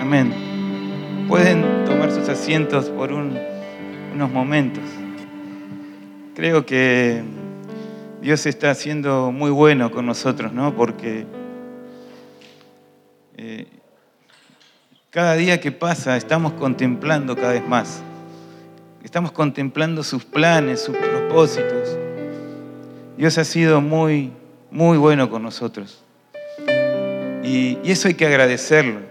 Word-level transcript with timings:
Amén. 0.00 0.32
Pueden 1.28 1.84
tomar 1.84 2.10
sus 2.10 2.26
asientos 2.30 2.86
por 2.86 3.12
unos 3.12 4.30
momentos. 4.32 4.82
Creo 6.34 6.64
que 6.64 7.22
Dios 8.22 8.46
está 8.46 8.74
siendo 8.74 9.30
muy 9.30 9.50
bueno 9.50 9.90
con 9.90 10.06
nosotros, 10.06 10.54
¿no? 10.54 10.74
Porque 10.74 11.26
eh, 13.36 13.66
cada 15.10 15.34
día 15.34 15.60
que 15.60 15.70
pasa 15.70 16.16
estamos 16.16 16.54
contemplando 16.54 17.36
cada 17.36 17.52
vez 17.52 17.68
más. 17.68 18.02
Estamos 19.04 19.32
contemplando 19.32 20.02
sus 20.02 20.24
planes, 20.24 20.80
sus 20.80 20.96
propósitos. 20.96 21.98
Dios 23.18 23.36
ha 23.36 23.44
sido 23.44 23.82
muy, 23.82 24.32
muy 24.70 24.96
bueno 24.96 25.28
con 25.28 25.42
nosotros. 25.42 26.02
Y, 27.44 27.76
eso 27.84 28.08
hay 28.08 28.14
que 28.14 28.26
agradecerlo. 28.26 29.09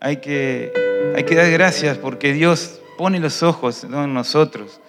Hay 0.00 0.18
que, 0.18 0.72
hay 1.16 1.24
que 1.24 1.34
dar 1.34 1.50
gracias 1.50 1.98
porque 1.98 2.32
Dios 2.32 2.80
pone 2.96 3.18
los 3.18 3.42
ojos 3.42 3.84
en 3.84 4.14
nosotros 4.14 4.80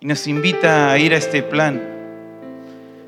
y 0.00 0.06
nos 0.06 0.26
invita 0.26 0.90
a 0.90 0.98
ir 0.98 1.14
a 1.14 1.16
este 1.16 1.42
plan. 1.42 1.80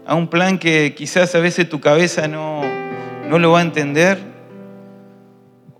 A 0.07 0.15
un 0.15 0.29
plan 0.29 0.59
que 0.59 0.95
quizás 0.95 1.35
a 1.35 1.39
veces 1.39 1.69
tu 1.69 1.81
cabeza 1.81 2.29
no, 2.29 2.63
no 3.29 3.39
lo 3.39 3.53
va 3.53 3.61
a 3.61 3.63
entender 3.63 4.19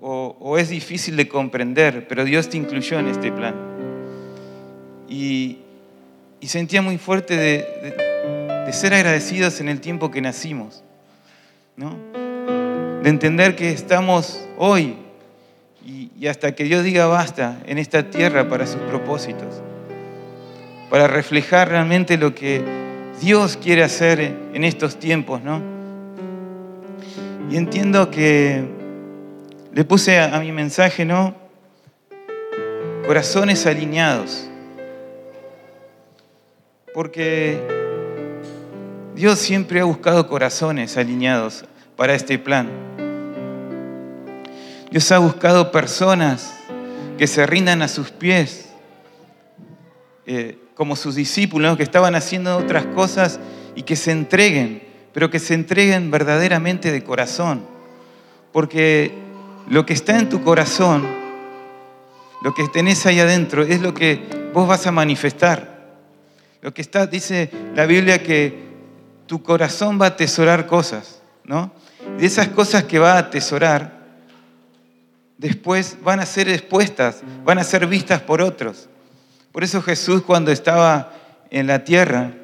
o, 0.03 0.57
es 0.59 0.71
difícil 0.71 1.17
de 1.17 1.29
comprender, 1.29 2.07
pero 2.09 2.25
Dios 2.25 2.49
te 2.49 2.57
incluyó 2.57 2.99
en 2.99 3.09
este 3.09 3.31
plan. 3.31 3.55
Y, 5.09 5.59
sentía 6.43 6.81
muy 6.81 6.99
fuerte 6.99 7.37
de, 7.37 8.73
ser 8.73 8.95
agradecidos 8.95 9.61
en 9.61 9.69
el 9.69 9.81
tiempo 9.81 10.11
que 10.11 10.21
nacimos, 10.21 10.83
de 11.77 13.09
entender 13.09 13.57
que 13.57 13.71
estamos 13.73 14.49
hoy 14.57 14.97
y, 16.19 16.27
hasta 16.27 16.55
que 16.55 16.65
Dios 16.65 16.85
diga 16.85 17.07
basta 17.07 17.59
en 17.67 17.79
esta 17.79 18.11
tierra 18.11 18.49
para 18.49 18.67
sus 18.67 18.81
propósitos 18.83 19.63
para 20.91 21.07
reflejar 21.07 21.69
realmente 21.69 22.19
lo 22.19 22.35
que 22.35 22.63
Dios 23.21 23.57
quiere 23.57 23.85
hacer 23.85 24.21
en 24.53 24.65
estos 24.65 24.99
tiempos, 24.99 25.41
¿no? 25.43 25.63
Y 27.49 27.57
entiendo 27.57 28.11
que 28.11 28.65
le 29.73 29.85
puse 29.85 30.19
a, 30.19 30.39
mi 30.41 30.51
mensaje, 30.51 31.05
¿no? 31.05 31.35
Corazones 33.07 33.67
alineados. 33.67 34.49
Porque 36.93 37.61
Dios 39.15 39.39
siempre 39.39 39.81
ha 39.81 39.85
buscado 39.85 40.27
corazones 40.27 40.97
alineados 40.97 41.65
para 41.97 42.15
este 42.15 42.39
plan. 42.39 42.69
Dios 44.91 45.11
ha 45.13 45.19
buscado 45.19 45.71
personas 45.73 46.55
que 47.19 47.27
se 47.27 47.47
rindan 47.47 47.83
a 47.83 47.89
sus 47.89 48.11
pies. 48.11 48.71
Eh, 50.27 50.59
como 50.81 50.97
sus 50.97 51.15
discípulos, 51.15 51.77
que 51.77 51.83
estaban 51.83 52.15
haciendo 52.15 52.57
otras 52.57 52.87
cosas 52.87 53.39
y 53.75 53.83
que 53.83 53.97
se 53.97 54.13
entreguen, 54.13 54.83
pero 55.13 55.29
que 55.29 55.39
se 55.39 55.53
entreguen 55.53 56.11
verdaderamente 56.11 56.91
de 56.91 57.05
corazón. 57.05 57.67
Porque 58.51 59.13
lo 59.69 59.85
que 59.85 59.93
está 59.93 60.19
en 60.19 60.31
tu 60.31 60.43
corazón, 60.43 61.07
lo 62.43 62.55
que 62.55 62.67
tenés 62.69 63.05
ahí 63.05 63.21
adentro, 63.21 63.63
es 63.63 63.83
lo 63.83 63.93
que 63.93 64.23
vos 64.55 64.67
vas 64.67 64.87
a 64.87 64.91
manifestar. 64.91 65.99
Lo 66.63 66.73
que 66.73 66.81
está, 66.81 67.07
dice 67.07 67.51
la 67.75 67.85
Biblia 67.85 68.23
que 68.23 68.71
tu 69.27 69.43
corazón 69.43 70.01
va 70.01 70.07
a 70.07 70.09
atesorar 70.09 70.67
cosas, 70.67 71.21
¿no? 71.45 71.73
De 72.17 72.25
esas 72.25 72.49
cosas 72.49 72.85
que 72.85 72.99
va 72.99 73.17
a 73.17 73.19
atesorar, 73.19 74.00
después 75.41 75.97
van 76.03 76.21
a 76.21 76.27
ser 76.27 76.51
expuestas, 76.51 77.23
van 77.45 77.59
a 77.59 77.65
ser 77.65 77.87
vistas 77.87 78.21
por 78.21 78.43
otros. 78.43 78.89
Por 79.53 79.65
eso 79.65 79.81
Jesús 79.81 80.23
cuando 80.23 80.53
estaba 80.53 81.15
en 81.51 81.67
la 81.67 81.83
tierra 81.83 82.35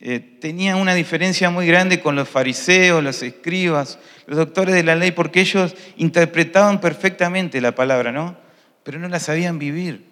eh, 0.00 0.18
tenía 0.40 0.74
una 0.74 0.94
diferencia 0.94 1.50
muy 1.50 1.68
grande 1.68 2.00
con 2.00 2.16
los 2.16 2.28
fariseos, 2.28 3.02
los 3.02 3.22
escribas, 3.22 3.98
los 4.26 4.36
doctores 4.36 4.74
de 4.74 4.82
la 4.82 4.96
ley, 4.96 5.12
porque 5.12 5.40
ellos 5.40 5.74
interpretaban 5.96 6.80
perfectamente 6.80 7.60
la 7.60 7.74
palabra, 7.74 8.10
¿no? 8.10 8.36
Pero 8.82 8.98
no 8.98 9.08
la 9.08 9.20
sabían 9.20 9.60
vivir. 9.60 10.04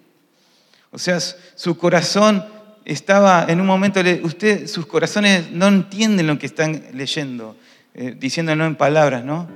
O 0.91 0.97
sea, 0.97 1.19
su 1.19 1.77
corazón 1.77 2.45
estaba 2.85 3.45
en 3.47 3.59
un 3.59 3.67
momento, 3.67 3.99
usted, 4.23 4.67
sus 4.67 4.85
corazones 4.85 5.51
no 5.51 5.67
entienden 5.67 6.27
lo 6.27 6.39
que 6.39 6.45
están 6.45 6.81
leyendo, 6.93 7.57
eh, 7.93 8.15
diciéndolo 8.17 8.65
en 8.65 8.75
palabras, 8.75 9.25
¿no? 9.25 9.49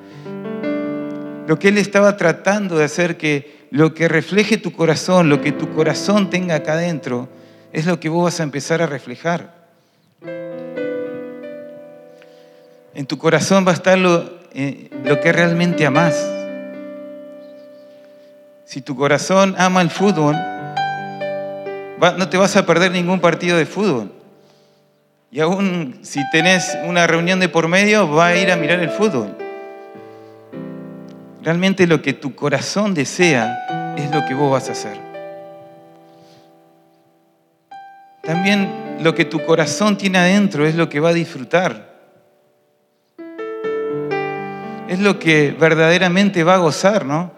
Lo 1.51 1.59
que 1.59 1.67
él 1.67 1.78
estaba 1.78 2.16
tratando 2.16 2.78
de 2.78 2.85
hacer 2.85 3.17
que 3.17 3.67
lo 3.72 3.94
que 3.94 4.07
refleje 4.07 4.56
tu 4.56 4.72
corazón, 4.72 5.28
lo 5.28 5.41
que 5.41 5.51
tu 5.51 5.73
corazón 5.73 6.29
tenga 6.29 6.56
acá 6.56 6.72
adentro, 6.75 7.28
es 7.73 7.85
lo 7.85 8.00
que 8.00 8.07
vos 8.07 8.23
vas 8.23 8.39
a 8.39 8.44
empezar 8.44 8.81
a 8.81 8.85
reflejar. 8.85 9.53
En 12.94 13.06
tu 13.06 13.17
corazón 13.17 13.67
va 13.67 13.72
a 13.72 13.73
estar 13.73 13.97
lo, 13.97 14.40
eh, 14.53 14.90
lo 15.03 15.19
que 15.19 15.34
realmente 15.34 15.85
amás. 15.85 16.25
Si 18.63 18.79
tu 18.79 18.95
corazón 18.95 19.53
ama 19.57 19.81
el 19.81 19.90
fútbol, 19.90 20.38
no 22.17 22.29
te 22.29 22.38
vas 22.38 22.56
a 22.56 22.66
perder 22.66 22.94
ningún 22.94 23.19
partido 23.19 23.57
de 23.57 23.66
fútbol. 23.66 24.09
Y 25.34 25.41
aún 25.41 26.00
si 26.01 26.22
tenés 26.31 26.78
una 26.85 27.07
reunión 27.07 27.41
de 27.41 27.50
por 27.50 27.67
medio, 27.67 28.09
va 28.09 28.28
a 28.28 28.38
ir 28.38 28.53
a 28.53 28.56
mirar 28.56 28.79
el 28.79 28.90
fútbol. 28.90 29.41
Realmente 31.44 31.88
lo 31.88 32.02
que 32.02 32.13
tu 32.13 32.35
corazón 32.35 32.94
desea 32.94 33.96
es 33.97 34.12
lo 34.12 34.25
que 34.25 34.35
vos 34.35 34.52
vas 34.52 34.69
a 34.69 34.74
hacer. 34.74 35.00
También 38.22 38.69
lo 39.02 39.16
que 39.16 39.25
tu 39.25 39.44
corazón 39.44 39.97
tiene 39.97 40.19
adentro 40.19 40.68
es 40.68 40.75
lo 40.75 40.88
que 40.88 41.00
va 41.00 41.09
a 41.09 41.13
disfrutar. 41.13 41.91
Es 44.88 45.00
lo 45.00 45.18
que 45.18 45.56
verdaderamente 45.59 46.44
va 46.44 46.56
a 46.56 46.57
gozar, 46.57 47.06
¿no? 47.06 47.31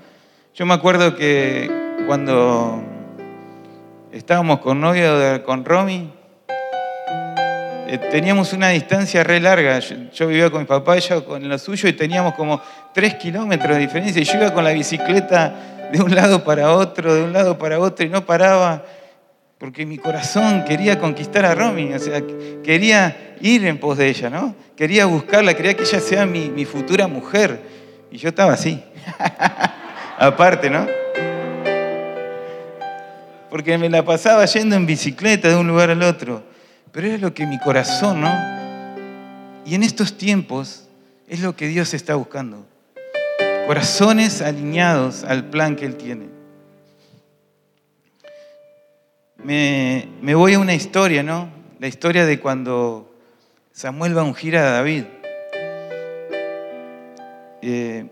Yo 0.54 0.66
me 0.66 0.74
acuerdo 0.74 1.16
que 1.16 1.72
cuando 2.06 2.84
estábamos 4.12 4.60
con 4.60 4.82
novia, 4.82 5.44
con 5.44 5.64
Romy, 5.64 6.12
teníamos 7.98 8.54
una 8.54 8.70
distancia 8.70 9.24
re 9.24 9.40
larga. 9.40 9.80
Yo, 9.80 10.28
vivía 10.28 10.50
con 10.50 10.62
mi 10.62 10.66
papá, 10.66 10.98
ella 10.98 11.22
con 11.22 11.48
lo 11.48 11.58
suyo, 11.58 11.90
y 11.90 11.94
teníamos 11.94 12.34
como 12.34 12.62
tres 12.94 13.16
kilómetros 13.16 13.76
de 13.76 13.82
diferencia. 13.82 14.22
Y 14.22 14.26
yo 14.26 14.36
iba 14.36 14.54
con 14.54 14.64
la 14.64 14.72
bicicleta 14.72 15.90
de 15.92 16.02
un 16.02 16.14
lado 16.16 16.44
para 16.44 16.74
otro, 16.74 17.14
de 17.14 17.24
un 17.24 17.34
lado 17.34 17.58
para 17.58 17.80
otro, 17.80 18.06
y 18.06 18.10
no 18.10 18.26
paraba, 18.26 18.84
porque 19.58 19.86
mi 19.86 19.98
corazón 19.98 20.64
quería 20.66 21.00
conquistar 21.00 21.46
a 21.46 21.56
Romy, 21.56 21.94
o 21.94 22.00
sea, 22.00 22.22
quería 22.64 23.36
ir 23.42 23.66
en 23.66 23.78
pos 23.78 23.98
de 23.98 24.08
ella, 24.08 24.30
¿no? 24.30 24.56
Quería 24.76 25.06
buscarla, 25.06 25.54
quería 25.54 25.76
que 25.76 25.84
ella 25.84 26.00
sea 26.00 26.26
mi, 26.26 26.50
mi 26.50 26.66
futura 26.66 27.08
mujer. 27.08 27.60
Y 28.12 28.18
yo 28.18 28.30
estaba 28.30 28.54
así, 28.54 28.84
aparte, 30.18 30.70
¿no? 30.70 30.88
Porque 33.50 33.78
me 33.78 33.90
la 33.90 34.04
pasaba 34.04 34.46
yendo 34.46 34.76
en 34.76 34.86
bicicleta 34.86 35.50
de 35.50 35.56
un 35.56 35.68
lugar 35.68 35.92
al 35.92 36.02
otro 36.02 36.53
pero 36.94 37.08
es 37.08 37.20
lo 37.20 37.34
que 37.34 37.48
mi 37.48 37.60
corazón, 37.60 38.22
¿no? 38.22 38.32
Y 39.66 39.74
en 39.74 39.82
estos 39.82 40.16
tiempos 40.16 40.88
es 41.28 41.42
lo 41.42 41.56
que 41.56 41.68
Dios 41.68 41.94
está 41.96 42.14
buscando. 42.16 42.66
Corazones 43.66 44.42
alineados 44.42 45.24
al 45.24 45.50
plan 45.50 45.76
que 45.76 45.88
Él 45.88 45.96
tiene. 45.96 46.28
Me, 49.44 50.08
voy 50.36 50.54
a 50.54 50.60
una 50.60 50.76
historia, 50.76 51.24
¿no? 51.24 51.50
La 51.80 51.88
historia 51.88 52.26
de 52.26 52.40
cuando 52.40 53.12
Samuel 53.72 54.16
va 54.16 54.22
a 54.22 54.26
ungir 54.26 54.56
a 54.56 54.72
David. 54.72 55.06
Eh, 57.64 58.06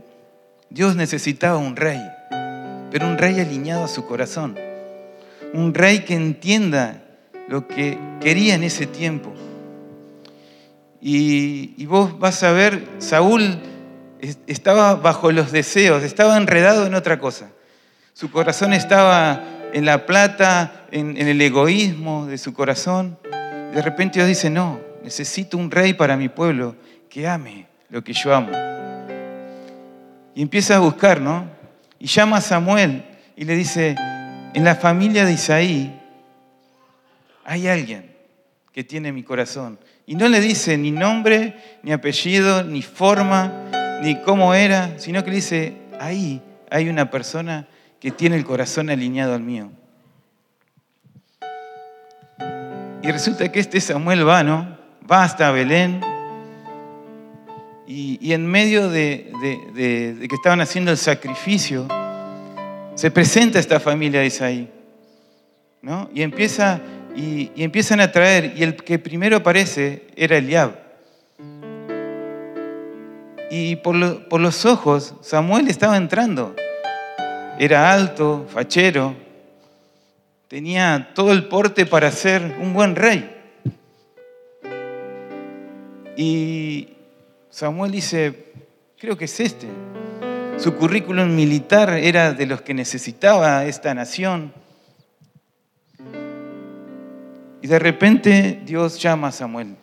Dios 0.72 0.96
necesitaba 0.96 1.58
un 1.58 1.76
rey, 1.76 2.02
pero 2.90 3.08
un 3.08 3.18
rey 3.20 3.40
alineado 3.40 3.84
a 3.84 3.88
su 3.88 4.08
corazón. 4.08 4.58
Un 5.54 5.74
rey 5.74 6.00
que 6.00 6.16
entienda 6.16 7.01
lo 7.52 7.68
que 7.68 8.00
quería 8.22 8.56
en 8.56 8.64
ese 8.64 8.88
tiempo. 8.88 9.34
Y, 11.02 11.86
vos 11.86 12.18
vas 12.18 12.44
a 12.44 12.54
ver, 12.54 12.88
Saúl 13.00 13.60
estaba 14.48 14.96
bajo 14.96 15.34
los 15.34 15.52
deseos, 15.52 16.02
estaba 16.04 16.38
enredado 16.38 16.86
en 16.86 16.96
otra 16.96 17.20
cosa. 17.20 17.50
Su 18.14 18.32
corazón 18.32 18.72
estaba 18.72 19.44
en 19.74 19.84
la 19.84 20.06
plata, 20.06 20.86
en, 20.92 21.18
en 21.18 21.28
el 21.28 21.42
egoísmo 21.42 22.26
de 22.26 22.38
su 22.38 22.54
corazón. 22.54 23.18
De 23.74 23.82
repente 23.82 24.20
Dios 24.20 24.30
dice, 24.30 24.50
no, 24.50 24.80
necesito 25.04 25.58
un 25.58 25.72
rey 25.72 25.94
para 25.94 26.16
mi 26.16 26.30
pueblo 26.30 26.78
que 27.10 27.28
ame 27.28 27.68
lo 27.90 28.02
que 28.02 28.14
yo 28.14 28.34
amo. 28.34 28.52
Y 30.36 30.42
empieza 30.42 30.78
a 30.78 30.80
buscar, 30.80 31.20
¿no? 31.20 31.48
Y 32.00 32.08
llama 32.08 32.38
a 32.38 32.42
Samuel 32.42 33.04
y 33.36 33.44
le 33.44 33.58
dice, 33.58 33.98
en 34.54 34.64
la 34.64 34.76
familia 34.76 35.26
de 35.26 35.34
Isaí 35.34 35.98
hay 37.52 37.68
alguien 37.68 38.10
que 38.72 38.82
tiene 38.86 39.12
mi 39.12 39.24
corazón. 39.24 39.78
Y 40.06 40.16
no 40.16 40.30
le 40.30 40.40
dice 40.40 40.78
ni 40.78 40.90
nombre, 40.90 41.54
ni 41.84 41.92
apellido, 41.92 42.64
ni 42.64 42.82
forma, 42.82 44.00
ni 44.02 44.22
cómo 44.22 44.54
era, 44.54 44.98
sino 44.98 45.22
que 45.22 45.32
le 45.32 45.36
dice, 45.36 45.74
ahí 46.00 46.42
hay 46.70 46.88
una 46.88 47.12
persona 47.12 47.68
que 48.00 48.12
tiene 48.12 48.38
el 48.38 48.46
corazón 48.46 48.90
alineado 48.90 49.36
al 49.36 49.42
mío. 49.42 49.70
Y 53.04 53.12
resulta 53.12 53.52
que 53.52 53.60
este 53.60 53.82
Samuel 53.82 54.26
va, 54.26 54.44
¿no? 54.44 54.78
Va 55.12 55.26
hasta 55.26 55.52
Belén. 55.52 56.00
Y, 57.86 58.32
en 58.32 58.46
medio 58.46 58.90
de, 58.90 59.30
que 59.76 60.36
estaban 60.36 60.62
haciendo 60.62 60.92
el 60.92 60.98
sacrificio, 60.98 61.86
se 62.96 63.12
presenta 63.12 63.60
esta 63.60 63.82
familia 63.82 64.22
de 64.22 64.28
Isaí. 64.28 64.72
¿no? 65.82 66.10
Y, 66.14 66.22
empieza, 66.22 66.80
y, 67.16 67.52
empiezan 67.56 68.00
a 68.00 68.12
traer. 68.12 68.54
Y 68.56 68.64
el 68.64 68.76
que 68.76 69.00
primero 69.00 69.38
aparece 69.38 70.08
era 70.16 70.38
Eliab. 70.38 70.80
Y 73.50 73.76
por, 73.78 74.28
por 74.28 74.40
los 74.40 74.66
ojos, 74.66 75.16
Samuel 75.22 75.68
estaba 75.68 75.98
entrando. 75.98 76.56
Era 77.60 77.92
alto, 77.92 78.48
fachero, 78.50 79.16
tenía 80.48 81.12
todo 81.14 81.32
el 81.32 81.48
porte 81.48 81.86
para 81.86 82.12
ser 82.12 82.58
un 82.60 82.74
buen 82.74 82.96
rey. 82.96 83.30
Y 86.18 86.90
Samuel 87.50 87.92
dice, 87.92 88.52
creo 89.00 89.18
que 89.18 89.26
es 89.26 89.40
este. 89.40 89.68
Su 90.58 90.76
currículum 90.76 91.34
militar 91.34 91.90
era 91.94 92.34
de 92.34 92.46
los 92.46 92.62
que 92.62 92.74
necesitaba 92.74 93.66
esta 93.66 93.94
nación. 93.94 94.54
Y 97.62 97.68
de 97.68 97.80
repente 97.80 98.60
Dios 98.66 99.00
llama 99.00 99.28
a 99.28 99.32
Samuel 99.32 99.76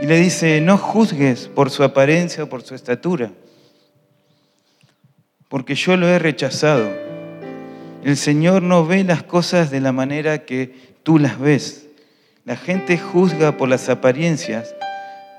y 0.00 0.06
le 0.06 0.16
dice, 0.16 0.60
no 0.60 0.76
juzgues 0.76 1.46
por 1.48 1.70
su 1.70 1.84
apariencia 1.84 2.44
o 2.44 2.48
por 2.48 2.62
su 2.62 2.74
estatura, 2.74 3.30
porque 5.48 5.76
yo 5.76 5.96
lo 5.96 6.08
he 6.08 6.18
rechazado. 6.18 6.90
El 8.02 8.16
Señor 8.16 8.62
no 8.62 8.84
ve 8.84 9.04
las 9.04 9.22
cosas 9.22 9.70
de 9.70 9.80
la 9.80 9.92
manera 9.92 10.44
que 10.44 10.74
tú 11.04 11.18
las 11.20 11.38
ves. 11.38 11.86
La 12.44 12.56
gente 12.56 12.98
juzga 12.98 13.56
por 13.56 13.68
las 13.68 13.88
apariencias, 13.88 14.74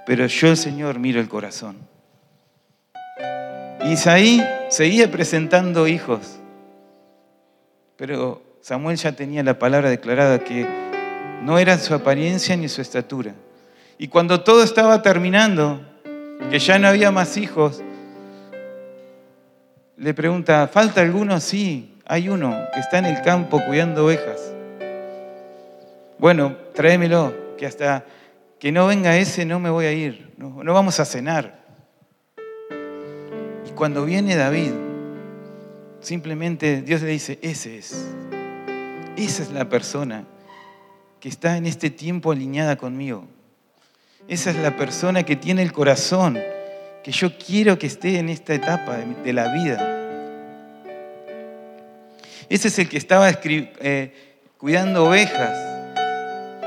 pero 0.05 0.25
yo 0.27 0.47
el 0.47 0.57
Señor 0.57 0.99
miro 0.99 1.19
el 1.19 1.27
corazón. 1.27 1.75
Isaí 3.85 4.41
seguía 4.69 5.11
presentando 5.11 5.89
hijos, 5.89 6.39
pero 7.97 8.41
Samuel 8.61 8.95
ya 8.95 9.11
tenía 9.11 9.43
la 9.43 9.59
palabra 9.59 9.89
declarada 9.89 10.39
que 10.39 10.82
no 11.43 11.59
era 11.59 11.77
su 11.77 11.93
apariencia 11.93 12.55
ni 12.55 12.69
su 12.69 12.81
estatura. 12.81 13.33
Y 13.97 14.07
cuando 14.07 14.41
todo 14.41 14.63
estaba 14.63 15.01
terminando, 15.01 15.81
que 16.49 16.57
ya 16.57 16.79
no 16.79 16.87
había 16.87 17.11
más 17.11 17.35
hijos, 17.35 17.81
le 19.97 20.13
pregunta, 20.13 20.69
¿falta 20.71 21.01
alguno? 21.01 21.39
Sí, 21.41 21.97
hay 22.05 22.29
uno 22.29 22.55
que 22.73 22.79
está 22.79 22.99
en 22.99 23.05
el 23.05 23.21
campo 23.21 23.61
cuidando 23.65 24.05
ovejas. 24.05 24.53
Bueno, 26.17 26.55
tráemelo, 26.73 27.33
que 27.57 27.65
hasta 27.65 28.05
que 28.57 28.71
no 28.71 28.87
venga 28.87 29.17
ese 29.17 29.45
no 29.45 29.59
me 29.59 29.69
voy 29.69 29.85
a 29.85 29.91
ir, 29.91 30.31
no, 30.37 30.63
no 30.63 30.73
vamos 30.73 31.01
a 31.01 31.05
cenar. 31.05 31.59
Y 33.67 33.71
cuando 33.71 34.05
viene 34.05 34.37
David, 34.37 34.71
simplemente 35.99 36.81
Dios 36.81 37.01
le 37.01 37.09
dice, 37.09 37.37
ese 37.41 37.77
es, 37.77 38.07
esa 39.17 39.43
es 39.43 39.51
la 39.51 39.67
persona 39.67 40.25
que 41.23 41.29
está 41.29 41.55
en 41.55 41.65
este 41.65 41.89
tiempo 41.89 42.33
alineada 42.33 42.75
conmigo. 42.75 43.25
Esa 44.27 44.49
es 44.49 44.57
la 44.57 44.75
persona 44.75 45.23
que 45.23 45.37
tiene 45.37 45.61
el 45.61 45.71
corazón 45.71 46.37
que 47.01 47.13
yo 47.13 47.37
quiero 47.37 47.79
que 47.79 47.87
esté 47.87 48.19
en 48.19 48.27
esta 48.27 48.53
etapa 48.53 48.97
de 48.97 49.31
la 49.31 49.53
vida. 49.53 50.81
Ese 52.49 52.67
es 52.67 52.77
el 52.77 52.89
que 52.89 52.97
estaba 52.97 53.29
eh, 53.31 54.13
cuidando 54.57 55.05
ovejas, 55.05 55.57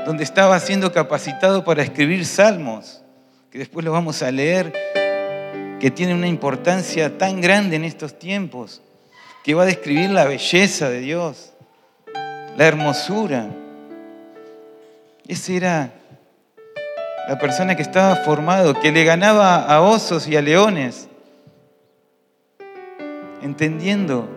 donde 0.07 0.23
estaba 0.23 0.59
siendo 0.59 0.91
capacitado 0.91 1.63
para 1.63 1.83
escribir 1.83 2.25
salmos, 2.25 3.03
que 3.51 3.59
después 3.59 3.85
lo 3.85 3.91
vamos 3.91 4.23
a 4.23 4.31
leer, 4.31 4.73
que 5.79 5.91
tiene 5.91 6.15
una 6.15 6.27
importancia 6.27 7.15
tan 7.15 7.41
grande 7.41 7.75
en 7.75 7.83
estos 7.83 8.17
tiempos, 8.17 8.81
que 9.43 9.53
va 9.53 9.61
a 9.61 9.67
describir 9.67 10.09
la 10.09 10.25
belleza 10.25 10.89
de 10.89 11.01
Dios, 11.01 11.53
la 12.57 12.65
hermosura. 12.65 13.51
Ese 15.27 15.57
era 15.57 15.93
la 17.27 17.37
persona 17.37 17.75
que 17.75 17.81
estaba 17.81 18.15
formado, 18.17 18.79
que 18.79 18.91
le 18.91 19.03
ganaba 19.03 19.63
a 19.65 19.81
osos 19.81 20.27
y 20.27 20.37
a 20.37 20.41
leones, 20.41 21.09
entendiendo 23.41 24.29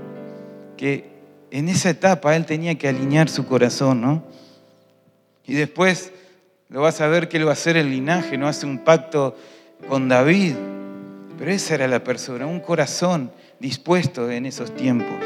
que 0.76 1.10
en 1.50 1.68
esa 1.68 1.90
etapa 1.90 2.34
él 2.36 2.46
tenía 2.46 2.76
que 2.76 2.88
alinear 2.88 3.28
su 3.28 3.46
corazón, 3.46 4.00
¿no? 4.00 4.24
Y 5.46 5.54
después 5.54 6.12
lo 6.68 6.82
vas 6.82 7.00
a 7.00 7.08
ver 7.08 7.28
que 7.28 7.36
él 7.36 7.46
va 7.46 7.50
a 7.50 7.54
hacer 7.54 7.76
el 7.76 7.90
linaje, 7.90 8.38
no 8.38 8.46
hace 8.46 8.66
un 8.66 8.78
pacto 8.78 9.36
con 9.88 10.08
David. 10.08 10.54
Pero 11.38 11.50
esa 11.50 11.74
era 11.74 11.88
la 11.88 12.04
persona, 12.04 12.46
un 12.46 12.60
corazón 12.60 13.32
dispuesto 13.58 14.30
en 14.30 14.46
esos 14.46 14.74
tiempos. 14.76 15.18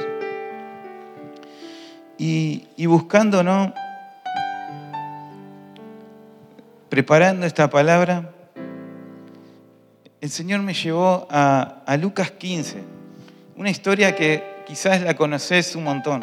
Y, 2.16 2.86
buscando, 2.86 3.42
¿no? 3.42 3.74
Preparando 6.94 7.44
esta 7.44 7.68
palabra, 7.68 8.30
el 10.20 10.30
Señor 10.30 10.62
me 10.62 10.74
llevó 10.74 11.26
a, 11.28 11.96
Lucas 12.00 12.30
15, 12.30 12.84
una 13.56 13.68
historia 13.68 14.14
que 14.14 14.44
quizás 14.64 15.02
la 15.02 15.16
conoces 15.16 15.74
un 15.74 15.82
montón, 15.82 16.22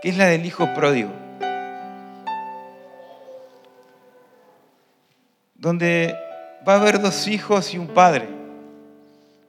que 0.00 0.08
es 0.08 0.16
la 0.16 0.28
del 0.28 0.46
hijo 0.46 0.72
pródigo. 0.72 1.10
Donde 5.56 6.16
va 6.66 6.72
a 6.72 6.80
haber 6.80 6.98
dos 6.98 7.28
hijos 7.28 7.74
y 7.74 7.76
un 7.76 7.88
padre, 7.88 8.26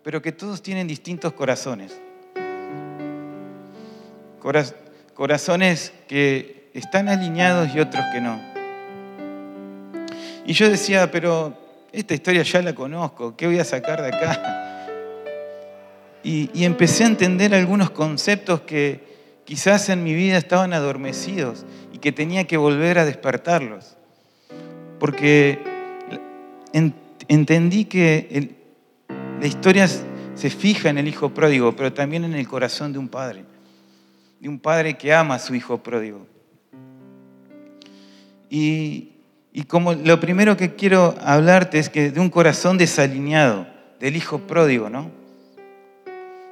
pero 0.04 0.22
que 0.22 0.34
todos 0.34 0.62
tienen 0.62 0.88
distintos 0.88 1.32
corazones. 1.32 1.98
Corazones 5.14 5.94
que 6.10 6.70
están 6.74 7.08
alineados 7.08 7.74
y 7.74 7.80
otros 7.80 8.04
que 8.12 8.20
no. 8.20 8.53
Y 10.46 10.54
yo 10.54 10.70
decía, 10.70 11.10
pero 11.10 11.58
esta 11.92 12.14
historia 12.14 12.44
ya 12.44 12.62
la 12.62 12.74
conozco, 12.74 13.36
¿qué 13.38 13.48
voy 13.48 13.60
a 13.60 13.64
sacar 13.64 14.02
de 14.02 14.08
acá? 14.10 14.88
Y, 16.24 16.64
empecé 16.64 17.04
a 17.04 17.08
entender 17.08 17.54
algunos 17.54 17.90
conceptos 17.90 18.62
que 18.62 19.02
quizás 19.46 19.90
en 19.90 20.04
mi 20.04 20.14
vida 20.14 20.38
estaban 20.38 20.74
adormecidos 20.74 21.66
y 21.92 21.98
que 21.98 22.14
tenía 22.14 22.46
que 22.46 22.56
volver 22.56 22.98
a 22.98 23.06
despertarlos. 23.06 23.98
Porque 25.00 25.60
entendí 27.28 27.86
que 27.86 28.56
la 29.42 29.48
historia 29.48 29.88
se 29.88 30.50
fija 30.50 30.90
en 30.90 30.98
el 30.98 31.10
hijo 31.10 31.34
pródigo, 31.34 31.76
pero 31.76 31.92
también 31.92 32.24
en 32.24 32.34
el 32.34 32.48
corazón 32.48 32.94
de 32.94 33.00
un 33.00 33.10
padre, 33.10 33.44
de 34.40 34.48
un 34.48 34.60
padre 34.60 34.98
que 34.98 35.14
ama 35.14 35.36
a 35.36 35.40
su 35.40 35.54
hijo 35.56 35.84
pródigo. 35.84 36.26
Y, 38.50 39.13
y 39.54 39.64
como 39.64 39.94
lo 39.94 40.20
primero 40.20 40.58
que 40.58 40.74
quiero 40.76 41.16
hablarte 41.22 41.80
es 41.80 41.90
que 41.90 42.12
de 42.12 42.20
un 42.20 42.30
corazón 42.30 42.78
desalineado, 42.78 43.68
del 44.00 44.16
hijo 44.16 44.40
pródigo, 44.40 44.90
¿no? 44.90 45.24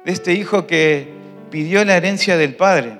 de 0.04 0.12
este 0.12 0.32
hijo 0.32 0.66
que 0.66 1.08
pidió 1.50 1.84
la 1.84 1.96
herencia 1.96 2.36
del 2.36 2.54
padre. 2.54 2.98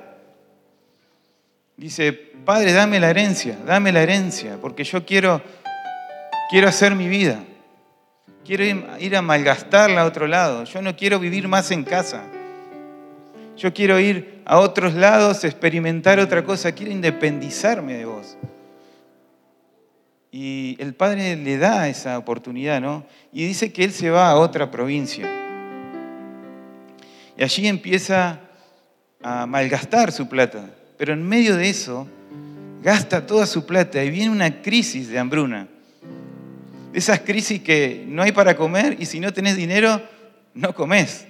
Dice, 1.77 2.13
padre, 2.13 2.73
dame 2.73 3.01
la 3.01 3.11
herencia, 3.11 3.59
dame 3.67 3.93
la 3.93 4.03
herencia, 4.03 4.59
porque 4.61 4.85
yo 4.85 5.05
quiero, 5.05 5.43
quiero 6.51 6.69
hacer 6.69 6.95
mi 6.95 7.09
vida. 7.09 7.43
Quiero 8.45 8.65
ir 8.99 9.17
a 9.17 9.23
malgastarla 9.23 10.03
a 10.03 10.05
otro 10.05 10.27
lado. 10.27 10.65
Yo 10.65 10.83
no 10.83 10.97
quiero 10.97 11.21
vivir 11.21 11.47
más 11.47 11.71
en 11.71 11.85
casa. 11.85 12.25
Yo 13.57 13.73
quiero 13.73 14.01
ir 14.01 14.43
a 14.45 14.59
otros 14.59 14.95
lados, 14.95 15.45
experimentar 15.45 16.19
otra 16.19 16.45
cosa. 16.45 16.73
Quiero 16.73 16.91
independizarme 16.91 17.95
de 17.95 18.05
vos. 18.05 18.37
Y 20.35 20.77
el 20.81 20.95
padre 20.95 21.37
le 21.37 21.59
da 21.59 21.89
esa 21.89 22.17
oportunidad, 22.17 22.81
¿no? 22.81 23.05
Y 23.35 23.45
dice 23.45 23.71
que 23.71 23.85
él 23.85 23.93
se 23.93 24.09
va 24.09 24.31
a 24.31 24.37
otra 24.37 24.71
provincia. 24.71 25.31
Y 27.37 27.43
allí 27.43 27.69
empieza 27.69 28.41
a 29.23 29.45
malgastar 29.45 30.11
su 30.11 30.31
plata. 30.31 30.71
Pero 30.97 31.13
en 31.13 31.23
medio 31.23 31.55
de 31.57 31.69
eso, 31.69 32.09
gasta 32.83 33.27
toda 33.27 33.45
su 33.45 33.67
plata 33.67 34.03
y 34.03 34.09
viene 34.09 34.31
una 34.31 34.63
crisis 34.63 35.09
de 35.09 35.19
hambruna. 35.19 35.69
Esas 36.95 37.21
crisis 37.21 37.61
que 37.61 38.03
no 38.09 38.23
hay 38.23 38.33
para 38.33 38.57
comer 38.57 38.97
y 38.99 39.05
si 39.05 39.21
no 39.21 39.35
tenés 39.35 39.57
dinero, 39.57 40.01
no 40.55 40.75
comes. 40.75 41.27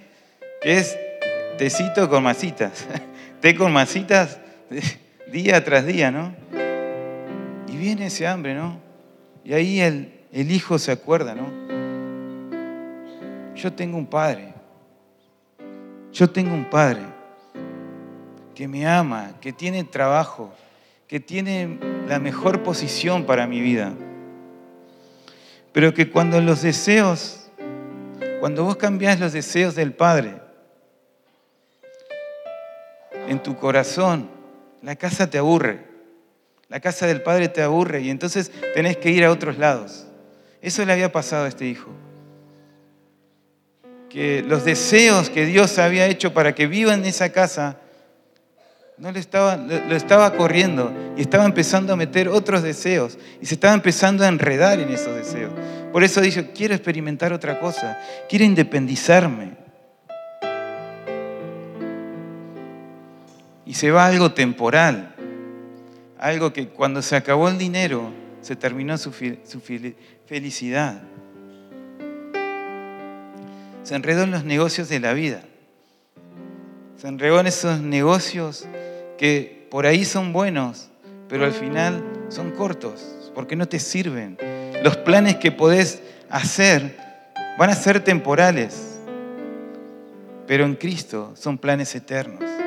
Que 0.62 0.78
es 0.78 0.96
tecito 1.58 2.08
con 2.08 2.22
masitas. 2.22 2.86
Té 3.40 3.56
con 3.56 3.72
masitas 3.72 4.38
día 5.32 5.64
tras 5.64 5.84
día, 5.86 6.12
¿no? 6.12 6.32
Y 7.66 7.76
viene 7.76 8.06
ese 8.06 8.28
hambre, 8.28 8.54
¿no? 8.54 8.81
Y 9.44 9.52
ahí 9.54 9.80
el, 9.80 10.20
el 10.32 10.50
hijo 10.50 10.78
se 10.78 10.92
acuerda, 10.92 11.34
¿no? 11.34 11.50
Yo 13.54 13.72
tengo 13.72 13.98
un 13.98 14.06
padre 14.06 14.52
yo 16.12 16.28
tengo 16.28 16.54
un 16.54 16.66
Padre 16.66 17.00
que 18.54 18.68
me 18.68 18.86
ama, 18.86 19.32
que 19.40 19.52
tiene 19.52 19.82
trabajo, 19.82 20.52
que 21.08 21.20
tiene 21.20 21.78
la 22.06 22.18
mejor 22.18 22.62
posición 22.62 23.24
para 23.24 23.46
mi 23.46 23.60
vida. 23.60 23.94
Pero 25.72 25.94
que 25.94 26.10
cuando 26.10 26.38
los 26.42 26.60
deseos, 26.60 27.50
cuando 28.40 28.62
vos 28.64 28.76
cambiás 28.76 29.18
los 29.18 29.32
deseos 29.32 29.74
del 29.74 29.94
Padre 29.94 30.34
en 33.26 33.42
tu 33.42 33.56
corazón, 33.56 34.28
la 34.82 34.96
casa 34.96 35.30
te 35.30 35.38
aburre. 35.38 35.91
La 36.72 36.80
casa 36.80 37.06
del 37.06 37.20
Padre 37.20 37.50
te 37.50 37.60
aburre 37.60 38.00
y 38.00 38.08
entonces 38.08 38.50
tenés 38.72 38.96
que 38.96 39.10
ir 39.10 39.26
a 39.26 39.30
otros 39.30 39.58
lados. 39.58 40.06
Eso 40.62 40.82
le 40.86 40.94
había 40.94 41.12
pasado 41.12 41.44
a 41.44 41.48
este 41.48 41.66
hijo. 41.66 41.90
Que 44.08 44.42
los 44.42 44.64
deseos 44.64 45.28
que 45.28 45.44
Dios 45.44 45.78
había 45.78 46.06
hecho 46.06 46.32
para 46.32 46.54
que 46.54 46.66
viva 46.66 46.94
en 46.94 47.04
esa 47.04 47.30
casa, 47.30 47.76
no 48.96 49.12
le 49.12 49.20
estaba, 49.20 49.56
lo 49.56 49.94
estaba 49.94 50.34
corriendo 50.34 50.94
y 51.14 51.20
estaba 51.20 51.44
empezando 51.44 51.92
a 51.92 51.96
meter 51.96 52.30
otros 52.30 52.62
deseos 52.62 53.18
y 53.42 53.44
se 53.44 53.52
estaba 53.56 53.74
empezando 53.74 54.24
a 54.24 54.28
enredar 54.28 54.80
en 54.80 54.88
esos 54.88 55.14
deseos. 55.14 55.52
Por 55.92 56.02
eso 56.02 56.22
dice, 56.22 56.52
quiero 56.52 56.74
experimentar 56.74 57.34
otra 57.34 57.60
cosa, 57.60 58.00
quiero 58.30 58.46
independizarme. 58.46 59.58
Y 63.66 63.74
se 63.74 63.90
va 63.90 64.06
algo 64.06 64.32
temporal, 64.32 65.11
algo 66.22 66.52
que 66.52 66.68
cuando 66.68 67.02
se 67.02 67.16
acabó 67.16 67.48
el 67.48 67.58
dinero, 67.58 68.12
se 68.40 68.54
terminó 68.54 68.96
su, 68.96 69.12
su 69.44 69.60
felicidad. 70.26 71.02
Se 73.82 73.96
enredó 73.96 74.22
en 74.22 74.30
los 74.30 74.44
negocios 74.44 74.88
de 74.88 75.00
la 75.00 75.14
vida. 75.14 75.42
Se 76.96 77.08
enredó 77.08 77.40
en 77.40 77.48
esos 77.48 77.80
negocios 77.80 78.66
que 79.18 79.66
por 79.68 79.84
ahí 79.84 80.04
son 80.04 80.32
buenos, 80.32 80.90
pero 81.28 81.44
al 81.44 81.52
final 81.52 82.04
son 82.28 82.52
cortos, 82.52 83.32
porque 83.34 83.56
no 83.56 83.66
te 83.66 83.80
sirven. 83.80 84.38
Los 84.84 84.96
planes 84.98 85.36
que 85.36 85.50
podés 85.50 86.02
hacer 86.30 86.96
van 87.58 87.70
a 87.70 87.74
ser 87.74 87.98
temporales, 87.98 89.00
pero 90.46 90.64
en 90.64 90.76
Cristo 90.76 91.32
son 91.34 91.58
planes 91.58 91.92
eternos. 91.96 92.61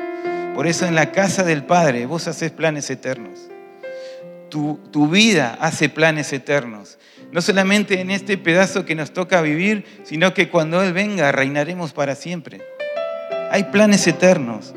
Por 0.56 0.66
eso 0.66 0.86
en 0.86 0.94
la 0.94 1.12
casa 1.12 1.44
del 1.44 1.64
Padre 1.64 2.06
vos 2.06 2.26
haces 2.28 2.50
planes 2.50 2.88
eternos. 2.88 3.40
Tu, 4.48 4.80
tu, 4.90 5.06
vida 5.06 5.58
hace 5.60 5.90
planes 5.90 6.32
eternos. 6.32 6.96
No 7.30 7.42
solamente 7.42 8.00
en 8.00 8.10
este 8.10 8.38
pedazo 8.38 8.86
que 8.86 8.94
nos 8.94 9.12
toca 9.12 9.42
vivir, 9.42 9.84
sino 10.02 10.32
que 10.32 10.48
cuando 10.48 10.82
Él 10.82 10.94
venga 10.94 11.30
reinaremos 11.30 11.92
para 11.92 12.14
siempre. 12.14 12.62
Hay 13.50 13.64
planes 13.64 14.06
eternos. 14.06 14.72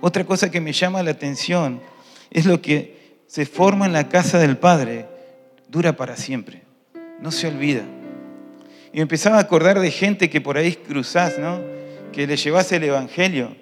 Otra 0.00 0.24
cosa 0.24 0.50
que 0.50 0.62
me 0.62 0.72
llama 0.72 1.02
la 1.02 1.10
atención 1.10 1.82
es 2.30 2.46
lo 2.46 2.62
que 2.62 3.20
se 3.26 3.44
forma 3.44 3.84
en 3.84 3.92
la 3.92 4.08
casa 4.08 4.38
del 4.38 4.56
Padre, 4.56 5.04
dura 5.68 5.94
para 5.94 6.16
siempre, 6.16 6.62
no 7.20 7.30
se 7.30 7.48
olvida. 7.48 7.82
Y 8.94 8.96
me 8.96 9.02
empezaba 9.02 9.36
a 9.36 9.40
acordar 9.40 9.78
de 9.78 9.90
gente 9.90 10.30
que 10.30 10.40
por 10.40 10.56
ahí 10.56 10.74
cruzás, 10.74 11.38
¿no? 11.38 11.81
Que 12.12 12.26
le 12.26 12.36
llevas 12.36 12.70
el 12.72 12.84
Evangelio 12.84 13.56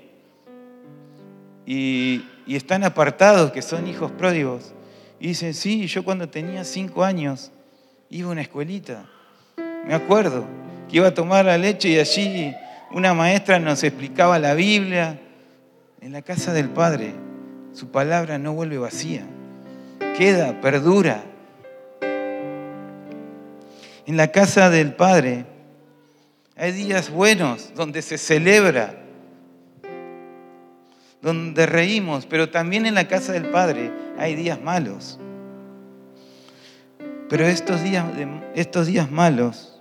y, 1.65 2.25
y 2.47 2.57
están 2.57 2.85
apartados, 2.85 3.53
que 3.53 3.63
son 3.63 3.87
hijos 3.87 4.11
pródigos. 4.11 4.73
Y 5.21 5.29
dicen, 5.29 5.55
sí, 5.55 5.87
yo 5.87 6.05
cuando 6.05 6.29
tenía 6.29 6.65
cinco 6.65 7.05
años 7.05 7.53
iba 8.09 8.29
a 8.29 8.33
una 8.33 8.43
escuelita. 8.43 9.09
Me 9.87 9.95
acuerdo 9.95 10.45
que 10.89 10.97
iba 10.97 11.09
a 11.09 11.15
tomar 11.15 11.45
la 11.45 11.57
leche 11.57 11.89
y 11.91 11.99
allí 11.99 12.55
una 12.91 13.15
maestra 13.15 13.59
nos 13.61 13.85
explicaba 13.85 14.39
la 14.39 14.55
Biblia 14.55 15.21
en 16.01 16.13
la 16.13 16.23
casa 16.23 16.53
del 16.53 16.69
Padre, 16.69 17.13
su 17.73 17.89
palabra 17.89 18.39
no 18.39 18.53
vuelve 18.53 18.79
vacía, 18.79 19.23
queda, 20.17 20.61
perdura. 20.61 21.23
En 24.07 24.17
la 24.17 24.29
casa 24.29 24.71
del 24.71 24.95
Padre 24.95 25.45
hay 26.57 26.73
días 26.73 27.11
buenos 27.11 27.73
donde 27.75 28.03
se 28.03 28.19
celebra, 28.19 28.95
donde 31.23 31.67
reímos, 31.67 32.27
pero 32.27 32.51
también 32.51 32.87
en 32.87 32.95
la 32.95 33.09
casa 33.09 33.33
del 33.33 33.51
Padre 33.51 33.91
hay 34.19 34.35
días 34.35 34.61
malos. 34.61 35.19
Pero 37.29 37.47
estos 37.47 37.83
días, 37.83 38.05
estos 38.55 38.87
días 38.87 39.11
malos 39.11 39.81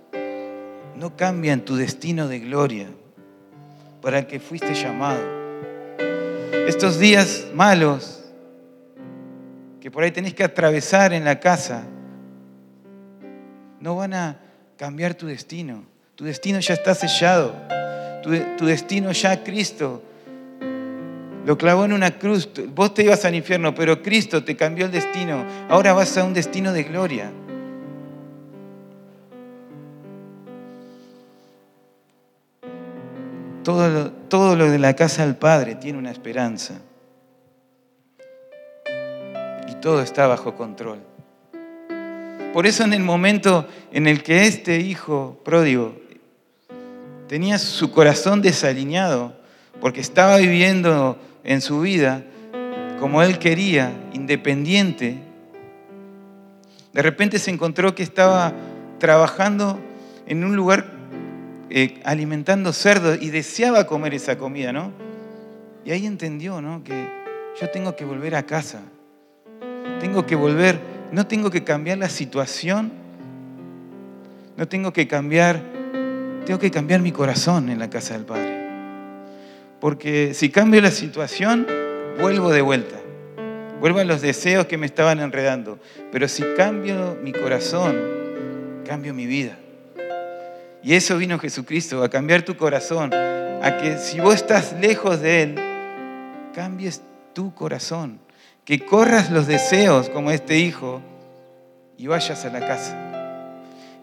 no 0.96 1.16
cambian 1.16 1.64
tu 1.64 1.76
destino 1.76 2.28
de 2.28 2.40
gloria 2.40 2.88
para 4.00 4.20
el 4.20 4.26
que 4.26 4.38
fuiste 4.40 4.74
llamado 4.74 5.40
estos 6.70 6.98
días 7.00 7.48
malos 7.52 8.24
que 9.80 9.90
por 9.90 10.04
ahí 10.04 10.12
tenés 10.12 10.34
que 10.34 10.44
atravesar 10.44 11.12
en 11.12 11.24
la 11.24 11.40
casa, 11.40 11.84
no 13.80 13.96
van 13.96 14.14
a 14.14 14.40
cambiar 14.76 15.14
tu 15.14 15.26
destino. 15.26 15.84
Tu 16.20 16.26
destino 16.26 16.60
ya 16.60 16.74
está 16.74 16.94
sellado. 16.94 17.54
Tu, 18.22 18.66
destino 18.66 19.10
ya 19.10 19.42
Cristo 19.42 20.02
lo 21.46 21.56
clavó 21.56 21.86
en 21.86 21.94
una 21.94 22.18
cruz. 22.18 22.46
Vos 22.74 22.92
te 22.92 23.04
ibas 23.04 23.24
al 23.24 23.34
infierno, 23.34 23.74
pero 23.74 24.02
Cristo 24.02 24.44
te 24.44 24.54
cambió 24.54 24.84
el 24.84 24.92
destino. 24.92 25.46
Ahora 25.70 25.94
vas 25.94 26.18
a 26.18 26.24
un 26.24 26.34
destino 26.34 26.74
de 26.74 26.82
gloria. 26.82 27.32
Todo 33.64 33.88
lo, 33.88 34.12
todo 34.12 34.56
lo 34.56 34.70
de 34.70 34.78
la 34.78 34.94
casa 34.94 35.24
del 35.24 35.36
Padre 35.36 35.76
tiene 35.76 35.98
una 35.98 36.10
esperanza. 36.10 36.82
Y 39.66 39.74
todo 39.76 40.02
está 40.02 40.26
bajo 40.26 40.54
control. 40.54 40.98
Por 42.52 42.66
eso 42.66 42.84
en 42.84 42.92
el 42.92 43.02
momento 43.02 43.66
en 43.90 44.06
el 44.06 44.22
que 44.22 44.46
este 44.46 44.80
hijo 44.80 45.40
pródigo 45.42 45.94
tenía 47.30 47.58
su 47.58 47.92
corazón 47.92 48.42
desalineado, 48.42 49.32
porque 49.80 50.00
estaba 50.00 50.38
viviendo 50.38 51.16
en 51.44 51.60
su 51.60 51.80
vida 51.80 52.24
como 52.98 53.22
él 53.22 53.38
quería, 53.38 53.92
independiente, 54.12 55.16
de 56.92 57.02
repente 57.02 57.38
se 57.38 57.52
encontró 57.52 57.94
que 57.94 58.02
estaba 58.02 58.52
trabajando 58.98 59.78
en 60.26 60.42
un 60.42 60.56
lugar 60.56 60.90
eh, 61.70 62.00
alimentando 62.02 62.72
cerdos 62.72 63.18
y 63.22 63.30
deseaba 63.30 63.86
comer 63.86 64.12
esa 64.14 64.36
comida, 64.36 64.72
¿no? 64.72 64.90
Y 65.84 65.92
ahí 65.92 66.06
entendió, 66.06 66.60
¿no? 66.60 66.82
Que 66.82 67.08
yo 67.60 67.70
tengo 67.70 67.94
que 67.94 68.04
volver 68.04 68.34
a 68.34 68.44
casa. 68.44 68.80
Tengo 70.00 70.26
que 70.26 70.34
volver, 70.34 70.80
no 71.12 71.28
tengo 71.28 71.48
que 71.48 71.62
cambiar 71.62 71.98
la 71.98 72.08
situación, 72.08 72.90
no 74.56 74.66
tengo 74.66 74.92
que 74.92 75.06
cambiar, 75.06 75.78
tengo 76.44 76.58
que 76.58 76.70
cambiar 76.70 77.00
mi 77.00 77.12
corazón 77.12 77.70
en 77.70 77.78
la 77.78 77.90
casa 77.90 78.14
del 78.14 78.24
Padre. 78.24 78.60
Porque 79.80 80.34
si 80.34 80.50
cambio 80.50 80.80
la 80.80 80.90
situación, 80.90 81.66
vuelvo 82.20 82.50
de 82.50 82.62
vuelta. 82.62 82.96
Vuelvo 83.80 84.00
a 84.00 84.04
los 84.04 84.20
deseos 84.20 84.66
que 84.66 84.76
me 84.76 84.86
estaban 84.86 85.20
enredando. 85.20 85.78
Pero 86.12 86.28
si 86.28 86.42
cambio 86.56 87.16
mi 87.22 87.32
corazón, 87.32 87.96
cambio 88.86 89.14
mi 89.14 89.26
vida. 89.26 89.58
Y 90.82 90.94
eso 90.94 91.16
vino 91.16 91.38
Jesucristo, 91.38 92.02
a 92.02 92.08
cambiar 92.08 92.42
tu 92.42 92.56
corazón, 92.56 93.12
a 93.14 93.78
que 93.80 93.98
si 93.98 94.20
vos 94.20 94.34
estás 94.34 94.74
lejos 94.80 95.20
de 95.20 95.42
Él, 95.42 95.54
cambies 96.54 97.02
tu 97.32 97.54
corazón, 97.54 98.18
que 98.64 98.84
corras 98.84 99.30
los 99.30 99.46
deseos 99.46 100.08
como 100.08 100.30
este 100.30 100.58
hijo 100.58 101.00
y 101.96 102.06
vayas 102.06 102.44
a 102.44 102.50
la 102.50 102.60
casa. 102.60 102.98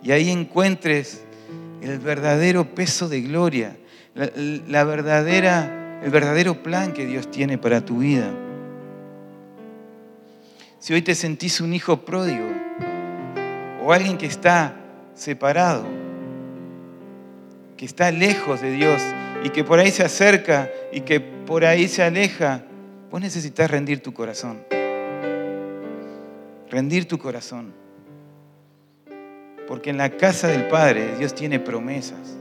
Y 0.03 0.11
ahí 0.11 0.29
encuentres 0.29 1.23
el 1.81 1.99
verdadero 1.99 2.73
peso 2.75 3.07
de 3.07 3.21
gloria, 3.21 3.77
la, 4.15 4.83
verdadera, 4.83 6.01
el 6.03 6.09
verdadero 6.09 6.63
plan 6.63 6.93
que 6.93 7.05
Dios 7.05 7.29
tiene 7.29 7.57
para 7.57 7.85
tu 7.85 7.99
vida. 7.99 8.31
Si 10.79 10.93
hoy 10.93 11.01
te 11.01 11.15
sentís 11.15 11.61
un 11.61 11.73
hijo 11.73 12.05
pródigo 12.05 12.47
o 13.83 13.93
alguien 13.93 14.17
que 14.17 14.25
está 14.25 14.75
separado, 15.13 15.85
que 17.75 17.85
está 17.85 18.11
lejos 18.11 18.61
de 18.61 18.71
Dios 18.71 19.01
y 19.43 19.49
que 19.49 19.63
por 19.63 19.79
ahí 19.79 19.91
se 19.91 20.03
acerca 20.03 20.69
y 20.91 21.01
que 21.01 21.19
por 21.19 21.65
ahí 21.65 21.87
se 21.87 22.03
aleja, 22.03 22.63
vos 23.11 23.21
necesitas 23.21 23.69
rendir 23.69 24.01
tu 24.01 24.13
corazón. 24.13 24.63
Rendir 26.69 27.07
tu 27.07 27.17
corazón. 27.17 27.86
Porque 29.67 29.89
en 29.89 29.97
la 29.97 30.11
casa 30.11 30.47
del 30.47 30.67
Padre 30.67 31.17
Dios 31.17 31.35
tiene 31.35 31.59
promesas. 31.59 32.37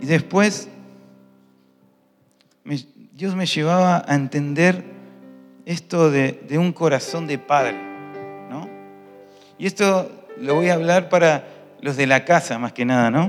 Y 0.00 0.06
después 0.06 0.68
Dios 3.12 3.36
me 3.36 3.46
llevaba 3.46 4.04
a 4.06 4.14
entender 4.16 4.82
esto 5.64 6.10
de, 6.10 6.58
un 6.58 6.72
corazón 6.72 7.28
de 7.28 7.38
padre. 7.38 7.76
¿no? 8.50 8.68
Y 9.58 9.66
esto 9.66 10.10
lo 10.38 10.56
voy 10.56 10.70
a 10.70 10.74
hablar 10.74 11.08
para 11.08 11.46
los 11.80 11.96
de 11.96 12.06
la 12.06 12.24
casa 12.24 12.58
más 12.58 12.72
que 12.72 12.84
nada, 12.84 13.10
¿no? 13.10 13.28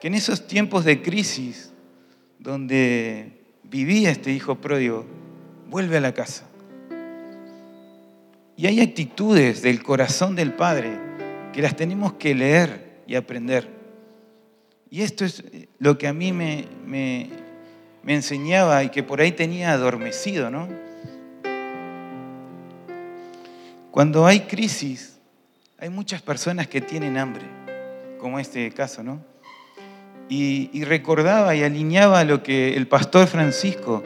Que 0.00 0.08
en 0.08 0.14
esos 0.14 0.46
tiempos 0.46 0.84
de 0.84 1.00
crisis 1.00 1.72
donde 2.38 3.40
vivía 3.62 4.10
este 4.10 4.30
hijo 4.30 4.56
pródigo, 4.56 5.06
vuelve 5.70 5.96
a 5.96 6.00
la 6.00 6.12
casa. 6.12 6.44
Y 8.56 8.66
hay 8.66 8.80
actitudes 8.80 9.62
del 9.62 9.82
corazón 9.82 10.36
del 10.36 10.52
Padre 10.52 10.98
que 11.52 11.62
las 11.62 11.76
tenemos 11.76 12.14
que 12.14 12.34
leer 12.34 13.02
y 13.06 13.14
aprender. 13.14 13.68
Y 14.90 15.02
esto 15.02 15.24
es 15.24 15.42
lo 15.78 15.96
que 15.96 16.06
a 16.06 16.12
mí 16.12 16.32
me, 16.32 16.66
me, 16.86 17.30
me 18.02 18.14
enseñaba 18.14 18.84
y 18.84 18.90
que 18.90 19.02
por 19.02 19.20
ahí 19.20 19.32
tenía 19.32 19.72
adormecido, 19.72 20.50
¿no? 20.50 20.68
Cuando 23.90 24.26
hay 24.26 24.40
crisis, 24.40 25.18
hay 25.78 25.90
muchas 25.90 26.22
personas 26.22 26.66
que 26.66 26.80
tienen 26.80 27.18
hambre, 27.18 27.44
como 28.18 28.38
este 28.38 28.70
caso, 28.70 29.02
¿no? 29.02 29.22
Y, 30.28 30.84
recordaba 30.84 31.54
y 31.54 31.62
alineaba 31.62 32.24
lo 32.24 32.42
que 32.42 32.74
el 32.74 32.88
pastor 32.88 33.26
Francisco 33.26 34.02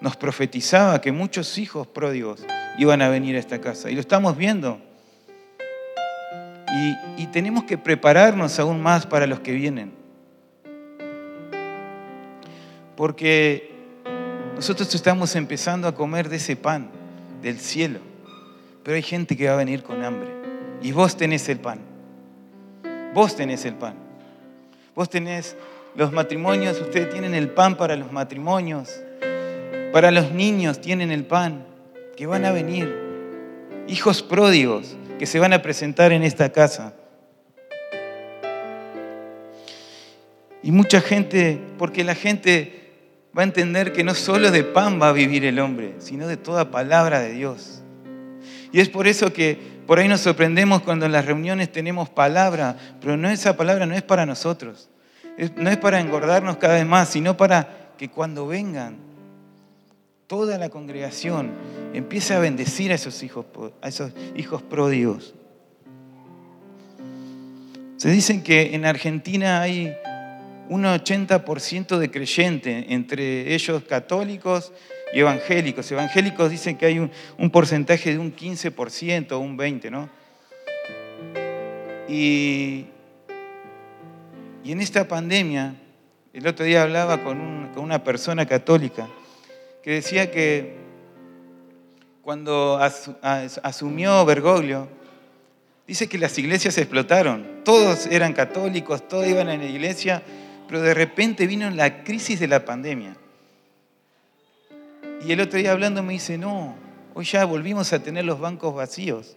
nos 0.00 0.16
profetizaba, 0.16 1.00
que 1.00 1.12
muchos 1.12 1.58
hijos 1.58 1.86
pródigos 1.86 2.44
iban 2.78 3.02
a 3.02 3.08
venir 3.08 3.36
a 3.36 3.38
esta 3.38 3.60
casa. 3.60 3.90
Y 3.90 3.94
lo 3.94 4.00
estamos 4.00 4.36
viendo. 4.36 4.80
y 7.16 7.26
tenemos 7.28 7.64
que 7.64 7.76
prepararnos 7.76 8.58
aún 8.58 8.80
más 8.80 9.06
para 9.06 9.26
los 9.26 9.40
que 9.40 9.52
vienen. 9.52 9.92
Porque 12.94 13.70
nosotros 14.58 14.92
estamos 14.92 15.36
empezando 15.36 15.86
a 15.86 15.94
comer 15.94 16.28
de 16.28 16.34
ese 16.34 16.56
pan 16.56 16.90
del 17.40 17.60
cielo, 17.60 18.00
pero 18.82 18.96
hay 18.96 19.02
gente 19.02 19.36
que 19.36 19.46
va 19.46 19.54
a 19.54 19.56
venir 19.56 19.84
con 19.84 20.02
hambre. 20.02 20.28
Y 20.82 20.90
vos 20.90 21.16
tenés 21.16 21.48
el 21.48 21.60
pan. 21.60 21.78
Vos 23.14 23.36
tenés 23.36 23.64
el 23.64 23.74
pan. 23.74 23.94
Vos 24.96 25.08
tenés 25.08 25.56
los 25.94 26.12
matrimonios, 26.12 26.80
ustedes 26.80 27.08
tienen 27.10 27.34
el 27.34 27.50
pan 27.50 27.76
para 27.76 27.94
los 27.94 28.10
matrimonios. 28.10 29.00
Para 29.92 30.10
los 30.10 30.32
niños 30.32 30.80
tienen 30.80 31.10
el 31.10 31.24
pan 31.24 31.64
que 32.16 32.26
van 32.26 32.44
a 32.44 32.52
venir. 32.52 32.94
Hijos 33.86 34.22
pródigos 34.22 34.96
que 35.18 35.26
se 35.26 35.38
van 35.38 35.54
a 35.54 35.62
presentar 35.62 36.12
en 36.12 36.22
esta 36.22 36.52
casa. 36.52 36.92
Y 40.62 40.72
mucha 40.72 41.00
gente, 41.00 41.58
porque 41.78 42.04
la 42.04 42.14
gente 42.14 42.92
va 43.36 43.42
a 43.42 43.44
entender 43.44 43.92
que 43.92 44.04
no 44.04 44.14
solo 44.14 44.50
de 44.50 44.62
pan 44.62 45.00
va 45.00 45.08
a 45.08 45.12
vivir 45.12 45.44
el 45.46 45.58
hombre, 45.58 45.94
sino 45.98 46.26
de 46.26 46.36
toda 46.36 46.70
palabra 46.70 47.20
de 47.20 47.32
Dios. 47.32 47.82
Y 48.72 48.80
es 48.80 48.90
por 48.90 49.06
eso 49.06 49.32
que 49.32 49.58
por 49.86 49.98
ahí 49.98 50.08
nos 50.08 50.20
sorprendemos 50.20 50.82
cuando 50.82 51.06
en 51.06 51.12
las 51.12 51.24
reuniones 51.24 51.72
tenemos 51.72 52.10
palabra, 52.10 52.76
pero 53.00 53.16
no 53.16 53.30
esa 53.30 53.56
palabra 53.56 53.86
no 53.86 53.94
es 53.94 54.02
para 54.02 54.26
nosotros, 54.26 54.90
no 55.56 55.70
es 55.70 55.78
para 55.78 55.98
engordarnos 55.98 56.58
cada 56.58 56.74
vez 56.74 56.86
más, 56.86 57.08
sino 57.08 57.38
para 57.38 57.94
que 57.96 58.10
cuando 58.10 58.46
vengan 58.46 59.07
toda 60.28 60.58
la 60.58 60.68
congregación 60.68 61.50
empiece 61.94 62.34
a 62.34 62.38
bendecir 62.38 62.92
a 62.92 62.94
esos 62.94 63.22
hijos, 63.22 63.46
a 63.80 63.88
esos 63.88 64.12
hijos 64.36 64.62
pródigos. 64.62 65.34
Se 67.96 68.10
dicen 68.10 68.42
que 68.42 68.74
en 68.74 68.84
Argentina 68.84 69.60
hay 69.62 69.96
un 70.68 70.84
80% 70.84 71.96
de 71.96 72.10
creyentes, 72.10 72.84
entre 72.90 73.54
ellos 73.54 73.82
católicos 73.84 74.70
y 75.14 75.20
evangélicos. 75.20 75.90
Evangélicos 75.90 76.50
dicen 76.50 76.76
que 76.76 76.86
hay 76.86 76.98
un, 76.98 77.50
porcentaje 77.50 78.12
de 78.12 78.18
un 78.18 78.36
15% 78.36 79.32
o 79.32 79.38
un 79.38 79.56
20%, 79.56 79.90
¿no? 79.90 80.10
Y, 82.06 82.86
y, 84.62 84.72
en 84.72 84.80
esta 84.80 85.08
pandemia, 85.08 85.74
el 86.32 86.46
otro 86.46 86.64
día 86.64 86.82
hablaba 86.82 87.22
con, 87.24 87.70
con 87.74 87.82
una 87.82 88.04
persona 88.04 88.46
católica 88.46 89.08
que 89.82 89.92
decía 89.92 90.30
que 90.30 90.76
cuando 92.22 92.78
asumió 93.62 94.24
Bergoglio, 94.24 94.88
dice 95.86 96.08
que 96.08 96.18
las 96.18 96.36
iglesias 96.38 96.76
explotaron. 96.78 97.62
Todos 97.64 98.06
eran 98.06 98.32
católicos, 98.32 99.06
todos 99.08 99.26
iban 99.26 99.48
a 99.48 99.56
la 99.56 99.64
iglesia 99.64 100.22
pero 100.68 100.82
de 100.82 100.92
repente 100.92 101.46
vino 101.46 101.68
la 101.70 102.04
crisis 102.04 102.38
de 102.38 102.46
la 102.46 102.64
pandemia. 102.64 103.16
Y 105.26 105.32
el 105.32 105.40
otro 105.40 105.58
día 105.58 105.72
hablando 105.72 106.02
me 106.02 106.12
dice, 106.12 106.36
no, 106.36 106.76
hoy 107.14 107.24
ya 107.24 107.44
volvimos 107.46 107.92
a 107.92 108.00
tener 108.00 108.26
los 108.26 108.38
bancos 108.38 108.74
vacíos. 108.74 109.36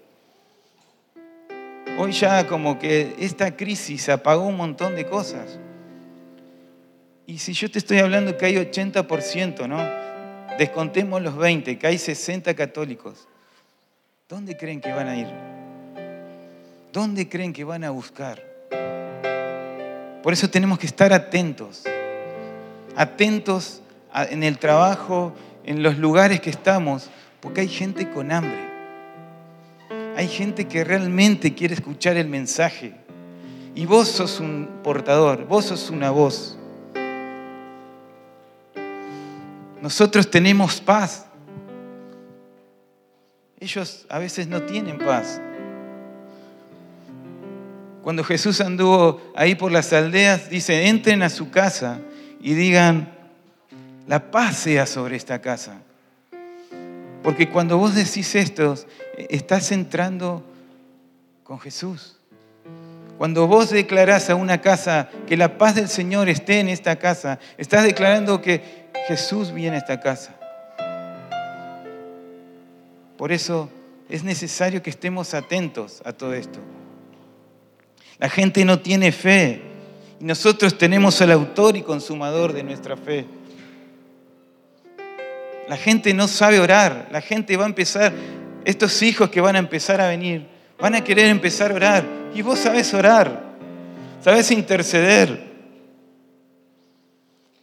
Hoy 1.98 2.12
ya 2.12 2.46
como 2.48 2.78
que 2.78 3.16
esta 3.18 3.56
crisis 3.56 4.10
apagó 4.10 4.46
un 4.46 4.58
montón 4.58 4.96
de 4.96 5.06
cosas. 5.06 5.58
Y 7.26 7.38
si 7.40 7.54
yo 7.54 7.72
te 7.72 7.80
estoy 7.80 8.00
hablando 8.00 8.38
que 8.38 8.48
hay 8.48 8.56
80%, 8.56 9.68
¿no? 9.68 10.11
Descontemos 10.62 11.20
los 11.24 11.36
20, 11.38 11.80
que 11.80 11.88
hay 11.88 11.98
60 11.98 12.54
católicos. 12.54 13.28
¿Dónde 14.30 14.56
creen 14.56 14.80
que 14.80 14.94
van 14.94 15.08
a 15.08 15.18
ir? 15.18 15.26
¿Dónde 16.94 17.28
creen 17.28 17.52
que 17.52 17.64
van 17.64 17.84
a 17.84 17.90
buscar? 17.90 18.40
Por 20.22 20.34
eso 20.34 20.52
tenemos 20.52 20.78
que 20.78 20.86
estar 20.86 21.14
atentos, 21.14 21.82
atentos 22.96 23.82
en 24.14 24.44
el 24.44 24.60
trabajo, 24.60 25.34
en 25.66 25.82
los 25.82 25.98
lugares 25.98 26.42
que 26.42 26.52
estamos, 26.52 27.10
porque 27.40 27.62
hay 27.62 27.68
gente 27.68 28.12
con 28.12 28.32
hambre. 28.32 28.70
Hay 30.16 30.28
gente 30.28 30.68
que 30.68 30.84
realmente 30.84 31.56
quiere 31.56 31.74
escuchar 31.74 32.18
el 32.18 32.28
mensaje. 32.28 32.94
Y 33.74 33.88
vos 33.88 34.10
sos 34.10 34.40
un 34.40 34.70
portador, 34.84 35.48
vos 35.48 35.66
sos 35.66 35.90
una 35.90 36.12
voz. 36.12 36.56
Nosotros 39.82 40.30
tenemos 40.30 40.80
paz. 40.80 41.26
Ellos 43.60 44.06
a 44.10 44.20
veces 44.20 44.48
no 44.48 44.62
tienen 44.62 44.98
paz. 44.98 45.42
Cuando 48.04 48.24
Jesús 48.24 48.62
anduvo 48.62 49.22
ahí 49.36 49.56
por 49.56 49.72
las 49.72 49.92
aldeas, 49.94 50.50
dice, 50.50 50.88
entren 50.88 51.22
a 51.24 51.30
su 51.30 51.52
casa 51.52 52.00
y 52.40 52.54
digan, 52.54 53.12
la 54.08 54.32
paz 54.32 54.58
sea 54.58 54.86
sobre 54.86 55.16
esta 55.16 55.40
casa. 55.42 55.78
Porque 57.24 57.50
cuando 57.50 57.78
vos 57.78 57.94
decís 57.94 58.34
esto, 58.36 58.76
estás 59.30 59.72
entrando 59.72 60.44
con 61.44 61.60
Jesús. 61.60 62.18
Cuando 63.20 63.46
vos 63.46 63.70
declarás 63.70 64.32
a 64.32 64.36
una 64.36 64.62
casa 64.62 65.10
que 65.28 65.38
la 65.38 65.60
paz 65.60 65.76
del 65.76 65.88
Señor 65.88 66.28
esté 66.28 66.60
en 66.60 66.70
esta 66.70 66.96
casa, 66.96 67.38
estás 67.60 67.84
declarando 67.84 68.42
que 68.42 68.81
Jesús 69.08 69.52
viene 69.52 69.76
a 69.78 69.80
esta 69.80 70.00
casa. 70.00 70.36
Por 73.18 73.32
eso 73.32 73.70
es 74.10 74.24
necesario 74.24 74.82
que 74.82 74.90
estemos 74.90 75.34
atentos 75.34 76.02
a 76.06 76.12
todo 76.12 76.34
esto. 76.34 76.60
La 78.18 78.30
gente 78.30 78.66
no 78.66 78.80
tiene 78.80 79.12
fe. 79.12 79.62
Y 80.20 80.26
nosotros 80.26 80.78
tenemos 80.78 81.22
al 81.22 81.32
autor 81.32 81.76
y 81.78 81.82
consumador 81.82 82.54
de 82.54 82.64
nuestra 82.64 82.96
fe. 82.96 83.26
La 85.68 85.78
gente 85.78 86.14
no 86.14 86.28
sabe 86.28 86.60
orar. 86.60 87.10
La 87.12 87.22
gente 87.22 87.58
va 87.58 87.64
a 87.66 87.68
empezar, 87.68 88.12
estos 88.66 89.02
hijos 89.02 89.30
que 89.30 89.42
van 89.42 89.56
a 89.56 89.60
empezar 89.60 90.02
a 90.02 90.08
venir, 90.08 90.48
van 90.80 90.96
a 90.96 91.04
querer 91.04 91.28
empezar 91.28 91.72
a 91.72 91.76
orar. 91.76 92.04
Y 92.34 92.42
vos 92.42 92.60
sabes 92.60 92.94
orar. 92.94 93.44
Sabes 94.24 94.52
interceder. 94.52 95.51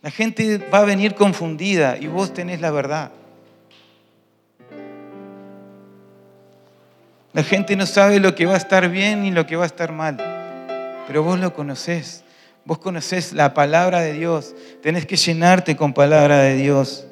La 0.03 0.11
gente 0.11 0.59
va 0.59 0.79
a 0.79 0.85
venir 0.85 1.15
confundida 1.15 1.97
y 1.99 2.07
vos 2.07 2.33
tenés 2.33 2.61
la 2.61 2.71
verdad. 2.71 3.11
La 7.33 7.43
gente 7.43 7.77
no 7.77 7.87
sabe 7.87 8.21
lo 8.21 8.35
que 8.35 8.47
va 8.47 8.55
a 8.55 8.59
estar 8.59 8.89
bien 8.89 9.23
ni 9.23 9.31
lo 9.31 9.47
que 9.47 9.57
va 9.57 9.65
a 9.65 9.67
estar 9.67 9.93
mal 9.93 10.39
pero 11.09 11.23
vos 11.23 11.41
lo 11.41 11.55
conocés. 11.55 12.23
Vos 12.67 12.77
conocés 12.77 13.33
la 13.33 13.55
palabra 13.55 14.01
de 14.01 14.13
Dios. 14.13 14.55
Tenés 14.83 15.07
que 15.07 15.17
llenarte 15.17 15.75
con 15.75 15.95
palabra 15.95 16.41
de 16.41 16.55
Dios. 16.55 17.07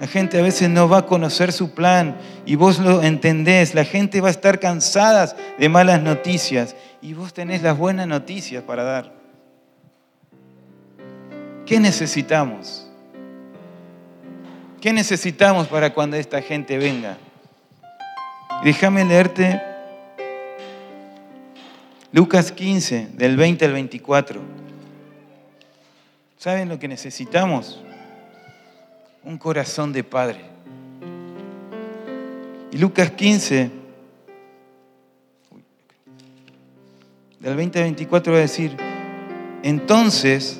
La 0.00 0.06
gente 0.06 0.38
a 0.38 0.42
veces 0.42 0.70
no 0.70 0.88
va 0.88 1.00
a 1.00 1.06
conocer 1.06 1.52
su 1.52 1.72
plan 1.72 2.16
y 2.46 2.54
vos 2.54 2.78
lo 2.78 3.02
entendés. 3.02 3.74
La 3.74 3.84
gente 3.84 4.22
va 4.22 4.28
a 4.28 4.30
estar 4.30 4.58
cansada 4.58 5.36
de 5.58 5.68
malas 5.68 6.00
noticias 6.00 6.74
y 7.02 7.12
vos 7.12 7.34
tenés 7.34 7.60
las 7.60 7.76
buenas 7.76 8.06
noticias 8.06 8.64
para 8.64 8.82
dar. 8.82 9.19
¿Qué 11.70 11.78
necesitamos? 11.78 12.84
¿Qué 14.80 14.92
necesitamos 14.92 15.68
para 15.68 15.94
cuando 15.94 16.16
esta 16.16 16.42
gente 16.42 16.76
venga? 16.78 17.16
Déjame 18.64 19.04
leerte 19.04 19.62
Lucas 22.10 22.50
15, 22.50 23.10
del 23.12 23.36
20 23.36 23.66
al 23.66 23.72
24. 23.74 24.40
¿Saben 26.38 26.68
lo 26.68 26.80
que 26.80 26.88
necesitamos? 26.88 27.80
Un 29.22 29.38
corazón 29.38 29.92
de 29.92 30.02
padre. 30.02 30.40
Y 32.72 32.78
Lucas 32.78 33.12
15, 33.12 33.70
del 37.38 37.54
20 37.54 37.78
al 37.78 37.84
24 37.84 38.32
va 38.32 38.38
a 38.40 38.42
decir, 38.42 38.76
entonces 39.62 40.59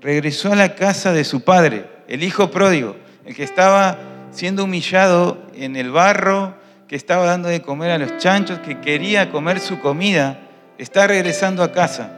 regresó 0.00 0.52
a 0.52 0.56
la 0.56 0.74
casa 0.74 1.12
de 1.12 1.24
su 1.24 1.42
padre, 1.42 1.86
el 2.08 2.22
hijo 2.22 2.50
pródigo, 2.50 2.96
el 3.24 3.34
que 3.34 3.44
estaba 3.44 3.98
siendo 4.30 4.64
humillado 4.64 5.38
en 5.54 5.76
el 5.76 5.90
barro, 5.90 6.54
que 6.88 6.96
estaba 6.96 7.26
dando 7.26 7.48
de 7.48 7.62
comer 7.62 7.90
a 7.90 7.98
los 7.98 8.16
chanchos, 8.18 8.58
que 8.60 8.80
quería 8.80 9.30
comer 9.30 9.60
su 9.60 9.80
comida, 9.80 10.40
está 10.78 11.06
regresando 11.06 11.62
a 11.62 11.72
casa. 11.72 12.16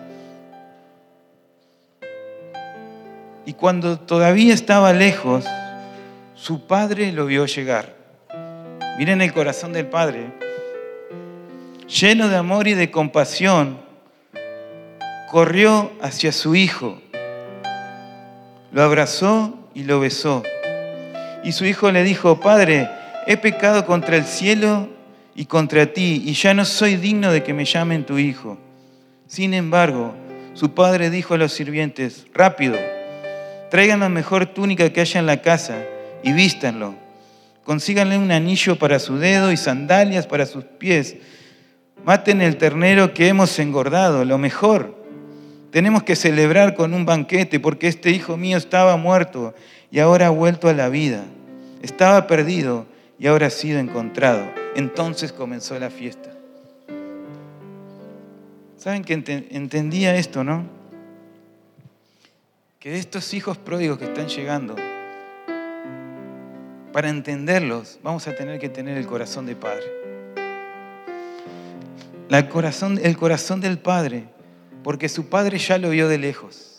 Y 3.44 3.54
cuando 3.54 3.98
todavía 3.98 4.54
estaba 4.54 4.92
lejos, 4.92 5.44
su 6.34 6.66
padre 6.66 7.12
lo 7.12 7.26
vio 7.26 7.46
llegar. 7.46 7.94
Miren 8.98 9.20
el 9.20 9.32
corazón 9.32 9.72
del 9.72 9.86
padre. 9.86 10.32
Lleno 11.88 12.28
de 12.28 12.36
amor 12.36 12.68
y 12.68 12.74
de 12.74 12.90
compasión, 12.90 13.78
corrió 15.30 15.92
hacia 16.00 16.30
su 16.30 16.54
hijo, 16.54 17.00
lo 18.72 18.82
abrazó 18.82 19.58
y 19.74 19.84
lo 19.84 20.00
besó. 20.00 20.42
Y 21.44 21.52
su 21.52 21.64
hijo 21.64 21.90
le 21.90 22.02
dijo, 22.02 22.40
Padre, 22.40 22.88
he 23.26 23.36
pecado 23.36 23.84
contra 23.84 24.16
el 24.16 24.24
cielo 24.24 24.88
y 25.34 25.46
contra 25.46 25.86
ti, 25.86 26.22
y 26.24 26.32
ya 26.34 26.54
no 26.54 26.64
soy 26.64 26.96
digno 26.96 27.32
de 27.32 27.42
que 27.42 27.54
me 27.54 27.64
llamen 27.64 28.04
tu 28.04 28.18
hijo. 28.18 28.58
Sin 29.26 29.54
embargo, 29.54 30.14
su 30.54 30.74
padre 30.74 31.10
dijo 31.10 31.34
a 31.34 31.38
los 31.38 31.52
sirvientes, 31.52 32.26
rápido, 32.34 32.76
traigan 33.70 34.00
la 34.00 34.08
mejor 34.08 34.46
túnica 34.46 34.92
que 34.92 35.00
haya 35.00 35.20
en 35.20 35.26
la 35.26 35.40
casa 35.40 35.84
y 36.22 36.32
vístanlo. 36.32 36.94
Consíganle 37.64 38.18
un 38.18 38.30
anillo 38.30 38.76
para 38.76 38.98
su 38.98 39.18
dedo 39.18 39.52
y 39.52 39.56
sandalias 39.56 40.26
para 40.26 40.46
sus 40.46 40.64
pies. 40.64 41.16
Maten 42.04 42.42
el 42.42 42.56
ternero 42.56 43.14
que 43.14 43.28
hemos 43.28 43.58
engordado, 43.58 44.24
lo 44.24 44.36
mejor. 44.36 45.01
Tenemos 45.72 46.02
que 46.02 46.16
celebrar 46.16 46.74
con 46.74 46.92
un 46.92 47.06
banquete 47.06 47.58
porque 47.58 47.88
este 47.88 48.10
hijo 48.10 48.36
mío 48.36 48.58
estaba 48.58 48.98
muerto 48.98 49.54
y 49.90 50.00
ahora 50.00 50.26
ha 50.26 50.30
vuelto 50.30 50.68
a 50.68 50.74
la 50.74 50.90
vida. 50.90 51.24
Estaba 51.80 52.26
perdido 52.26 52.86
y 53.18 53.26
ahora 53.26 53.46
ha 53.46 53.50
sido 53.50 53.78
encontrado. 53.80 54.44
Entonces 54.76 55.32
comenzó 55.32 55.78
la 55.78 55.88
fiesta. 55.88 56.30
¿Saben 58.76 59.02
que 59.02 59.14
entendía 59.14 60.14
esto, 60.16 60.44
no? 60.44 60.66
Que 62.78 62.90
de 62.90 62.98
estos 62.98 63.32
hijos 63.32 63.56
pródigos 63.56 63.96
que 63.96 64.04
están 64.04 64.28
llegando, 64.28 64.76
para 66.92 67.08
entenderlos 67.08 67.98
vamos 68.02 68.28
a 68.28 68.36
tener 68.36 68.58
que 68.58 68.68
tener 68.68 68.98
el 68.98 69.06
corazón 69.06 69.46
de 69.46 69.56
Padre. 69.56 69.86
corazón, 72.50 73.00
el 73.02 73.16
corazón 73.16 73.62
del 73.62 73.78
Padre, 73.78 74.24
porque 74.82 75.08
su 75.08 75.28
Padre 75.28 75.58
ya 75.58 75.78
lo 75.78 75.90
vio 75.90 76.08
de 76.08 76.18
lejos. 76.18 76.72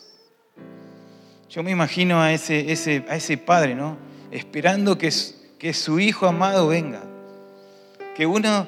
Yo 1.48 1.62
me 1.62 1.70
imagino 1.70 2.20
a 2.20 2.32
ese, 2.32 2.72
ese, 2.72 3.04
a 3.08 3.16
ese 3.16 3.38
Padre, 3.38 3.74
¿no? 3.74 3.96
Esperando 4.30 4.98
que, 4.98 5.12
que 5.58 5.72
su 5.72 6.00
Hijo 6.00 6.26
amado 6.26 6.68
venga. 6.68 7.02
Que 8.14 8.26
uno 8.26 8.66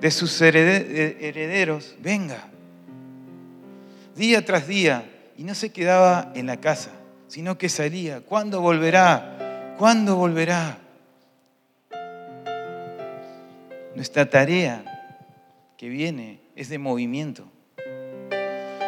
de 0.00 0.10
sus 0.10 0.40
herederos 0.40 1.94
venga. 2.00 2.48
Día 4.16 4.44
tras 4.44 4.66
día. 4.66 5.10
Y 5.36 5.44
no 5.44 5.54
se 5.54 5.72
quedaba 5.72 6.32
en 6.34 6.46
la 6.46 6.60
casa, 6.60 6.90
sino 7.26 7.58
que 7.58 7.68
salía. 7.68 8.20
¿Cuándo 8.20 8.60
volverá? 8.60 9.74
¿Cuándo 9.78 10.16
volverá? 10.16 10.78
Nuestra 13.94 14.28
tarea 14.30 14.84
que 15.76 15.88
viene 15.88 16.40
es 16.56 16.68
de 16.68 16.78
movimiento. 16.78 17.50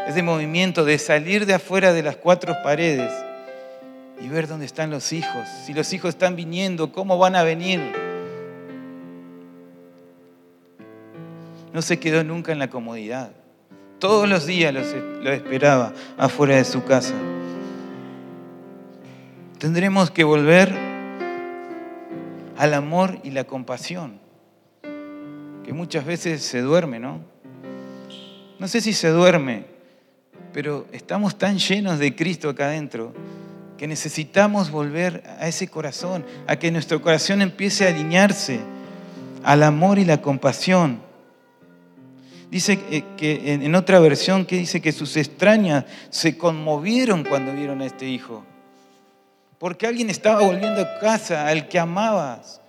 Es 0.07 0.15
de 0.15 0.23
movimiento, 0.23 0.85
de 0.85 0.99
salir 0.99 1.47
de 1.47 1.55
afuera 1.55 1.93
de 1.93 2.03
las 2.03 2.17
cuatro 2.17 2.55
paredes 2.63 3.13
y 4.21 4.29
ver 4.29 4.47
dónde 4.47 4.67
están 4.67 4.91
los 4.91 5.13
hijos. 5.13 5.49
Si 5.65 5.75
los 5.75 5.93
hijos 5.93 6.11
están 6.11 6.37
viniendo, 6.37 6.93
¿cómo 6.93 7.19
van 7.19 7.37
a 7.37 7.43
venir? 7.43 7.81
No 11.73 11.83
se 11.83 11.99
quedó 11.99 12.25
nunca 12.25 12.53
en 12.53 12.59
la 12.59 12.71
comodidad. 12.71 13.33
Todos 13.99 14.29
los 14.29 14.47
días 14.47 14.73
lo 14.73 15.33
esperaba 15.33 15.93
afuera 16.17 16.57
de 16.57 16.65
su 16.65 16.85
casa. 16.85 17.15
Tendremos 19.59 20.11
que 20.11 20.23
volver 20.23 20.73
al 22.57 22.75
amor 22.75 23.19
y 23.23 23.31
la 23.31 23.45
compasión, 23.45 24.19
que 25.65 25.73
muchas 25.73 26.05
veces 26.05 26.43
se 26.43 26.61
duerme, 26.61 26.99
¿no? 26.99 27.21
No 28.59 28.69
sé 28.69 28.81
si 28.81 28.93
se 28.93 29.09
duerme, 29.09 29.76
pero 30.57 30.87
estamos 30.91 31.37
tan 31.37 31.59
llenos 31.59 31.99
de 31.99 32.17
Cristo 32.17 32.49
acá 32.49 32.69
adentro 32.69 33.13
que 33.77 33.87
necesitamos 33.87 34.71
volver 34.71 35.23
a 35.39 35.49
ese 35.49 35.69
corazón, 35.69 36.25
a 36.47 36.57
que 36.57 36.73
nuestro 36.73 37.03
corazón 37.03 37.43
empiece 37.43 37.85
a 37.85 37.91
alinearse 37.91 38.61
al 39.45 39.63
amor 39.63 39.99
y 39.99 40.07
la 40.07 40.23
compasión. 40.23 41.03
Dice 42.51 42.79
que 43.19 43.53
en 43.53 43.75
otra 43.75 44.01
versión 44.01 44.47
que 44.47 44.57
dice 44.57 44.81
que 44.81 44.93
sus 44.93 45.19
extrañas 45.19 45.85
se 46.09 46.39
conmovieron 46.39 47.25
cuando 47.25 47.53
vieron 47.53 47.83
a 47.83 47.85
este 47.85 48.09
hijo. 48.09 48.43
Porque 49.59 49.87
alguien 49.87 50.09
estaba 50.09 50.41
volviendo 50.41 50.81
a 50.81 50.99
casa, 51.01 51.49
al 51.49 51.69
que 51.69 51.79
amabas. 51.79 52.63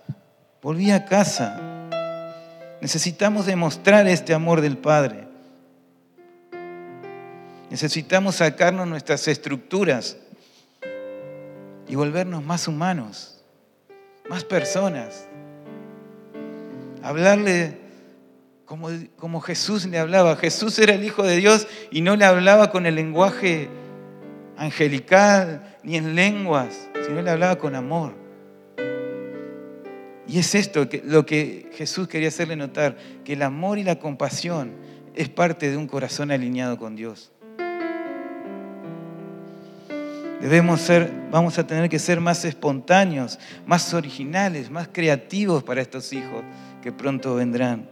Volvía 0.60 0.96
a 0.96 1.04
casa. 1.06 1.58
Necesitamos 2.82 3.46
demostrar 3.46 4.06
este 4.08 4.34
amor 4.34 4.60
del 4.60 4.76
Padre. 4.76 5.27
Necesitamos 7.70 8.36
sacarnos 8.36 8.86
nuestras 8.86 9.28
estructuras 9.28 10.16
y 11.86 11.94
volvernos 11.94 12.44
más 12.44 12.68
humanos, 12.68 13.42
más 14.28 14.44
personas. 14.44 15.26
Hablarle 17.02 17.78
como, 18.64 18.88
como 19.16 19.40
Jesús 19.40 19.86
le 19.86 19.98
hablaba. 19.98 20.36
Jesús 20.36 20.78
era 20.78 20.94
el 20.94 21.04
Hijo 21.04 21.22
de 21.22 21.36
Dios 21.36 21.66
y 21.90 22.00
no 22.00 22.16
le 22.16 22.24
hablaba 22.24 22.70
con 22.70 22.86
el 22.86 22.94
lenguaje 22.94 23.68
angelical 24.56 25.76
ni 25.82 25.96
en 25.96 26.14
lenguas, 26.14 26.88
sino 27.06 27.22
le 27.22 27.30
hablaba 27.30 27.56
con 27.56 27.74
amor. 27.74 28.14
Y 30.26 30.38
es 30.38 30.54
esto 30.54 30.86
lo 31.04 31.24
que 31.24 31.70
Jesús 31.72 32.06
quería 32.06 32.28
hacerle 32.28 32.56
notar, 32.56 32.98
que 33.24 33.32
el 33.32 33.42
amor 33.42 33.78
y 33.78 33.84
la 33.84 33.98
compasión 33.98 34.72
es 35.14 35.30
parte 35.30 35.70
de 35.70 35.76
un 35.78 35.86
corazón 35.86 36.30
alineado 36.30 36.76
con 36.76 36.94
Dios. 36.94 37.32
Debemos 40.40 40.80
ser, 40.80 41.10
vamos 41.30 41.58
a 41.58 41.66
tener 41.66 41.88
que 41.88 41.98
ser 41.98 42.20
más 42.20 42.44
espontáneos, 42.44 43.38
más 43.66 43.92
originales, 43.92 44.70
más 44.70 44.88
creativos 44.92 45.64
para 45.64 45.80
estos 45.80 46.12
hijos 46.12 46.44
que 46.80 46.92
pronto 46.92 47.34
vendrán. 47.34 47.88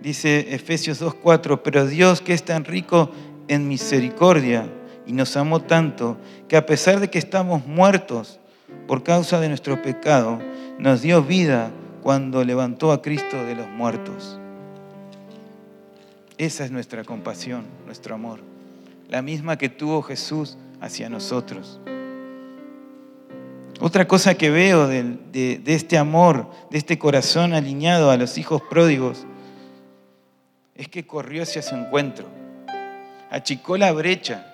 Dice 0.00 0.54
Efesios 0.54 1.02
2.4, 1.02 1.60
pero 1.62 1.86
Dios 1.86 2.22
que 2.22 2.32
es 2.32 2.42
tan 2.42 2.64
rico 2.64 3.10
en 3.48 3.68
misericordia 3.68 4.66
y 5.06 5.12
nos 5.12 5.36
amó 5.36 5.60
tanto, 5.60 6.16
que 6.48 6.56
a 6.56 6.64
pesar 6.64 7.00
de 7.00 7.10
que 7.10 7.18
estamos 7.18 7.66
muertos 7.66 8.40
por 8.86 9.02
causa 9.02 9.38
de 9.40 9.48
nuestro 9.48 9.82
pecado, 9.82 10.38
nos 10.78 11.02
dio 11.02 11.22
vida 11.22 11.70
cuando 12.02 12.42
levantó 12.44 12.92
a 12.92 13.02
Cristo 13.02 13.44
de 13.44 13.56
los 13.56 13.68
muertos. 13.68 14.39
Esa 16.40 16.64
es 16.64 16.70
nuestra 16.70 17.04
compasión, 17.04 17.66
nuestro 17.84 18.14
amor, 18.14 18.40
la 19.10 19.20
misma 19.20 19.58
que 19.58 19.68
tuvo 19.68 20.00
Jesús 20.00 20.56
hacia 20.80 21.10
nosotros. 21.10 21.78
Otra 23.78 24.08
cosa 24.08 24.34
que 24.34 24.48
veo 24.48 24.88
de, 24.88 25.60
este 25.66 25.98
amor, 25.98 26.50
de 26.70 26.78
este 26.78 26.98
corazón 26.98 27.52
alineado 27.52 28.10
a 28.10 28.16
los 28.16 28.38
hijos 28.38 28.62
pródigos, 28.70 29.26
es 30.74 30.88
que 30.88 31.06
corrió 31.06 31.42
hacia 31.42 31.60
su 31.60 31.74
encuentro, 31.74 32.24
achicó 33.30 33.76
la 33.76 33.92
brecha, 33.92 34.46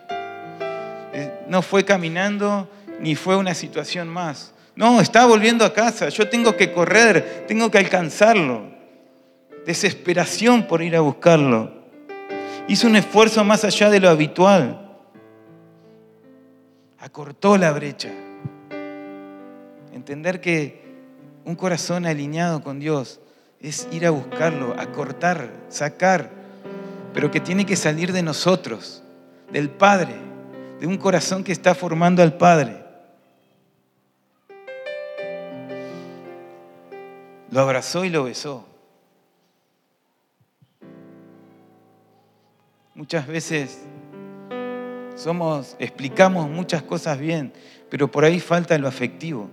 eh, 1.12 1.44
no 1.46 1.62
fue 1.62 1.84
caminando 1.84 2.68
ni 2.98 3.14
fue 3.14 3.36
una 3.36 3.54
situación 3.54 4.08
más. 4.08 4.52
No, 4.74 5.00
está 5.00 5.24
volviendo 5.24 5.64
a 5.64 5.72
casa, 5.72 6.08
yo 6.08 6.28
tengo 6.28 6.56
que 6.56 6.72
correr, 6.72 7.44
tengo 7.46 7.70
que 7.70 7.78
alcanzarlo. 7.78 8.74
Desesperación 9.64 10.66
por 10.66 10.82
ir 10.82 10.96
a 10.96 11.00
buscarlo. 11.00 11.75
Hizo 12.68 12.88
un 12.88 12.96
esfuerzo 12.96 13.44
más 13.44 13.64
allá 13.64 13.90
de 13.90 14.00
lo 14.00 14.08
habitual. 14.08 14.90
Acortó 16.98 17.56
la 17.56 17.70
brecha. 17.72 18.10
Entender 19.92 20.40
que 20.40 20.84
un 21.44 21.54
corazón 21.54 22.06
alineado 22.06 22.62
con 22.62 22.80
Dios 22.80 23.20
es 23.60 23.86
ir 23.92 24.04
a 24.04 24.10
buscarlo, 24.10 24.74
acortar, 24.78 25.50
sacar, 25.68 26.30
pero 27.14 27.30
que 27.30 27.40
tiene 27.40 27.64
que 27.64 27.76
salir 27.76 28.12
de 28.12 28.22
nosotros, 28.22 29.02
del 29.52 29.70
Padre, 29.70 30.14
de 30.80 30.86
un 30.88 30.96
corazón 30.96 31.44
que 31.44 31.52
está 31.52 31.74
formando 31.74 32.20
al 32.22 32.36
Padre. 32.36 32.84
Lo 37.50 37.60
abrazó 37.60 38.04
y 38.04 38.10
lo 38.10 38.24
besó. 38.24 38.66
Muchas 42.96 43.26
veces 43.26 43.82
somos, 45.16 45.76
explicamos 45.78 46.48
muchas 46.48 46.82
cosas 46.82 47.18
bien, 47.18 47.52
pero 47.90 48.10
por 48.10 48.24
ahí 48.24 48.40
falta 48.40 48.78
lo 48.78 48.88
afectivo. 48.88 49.50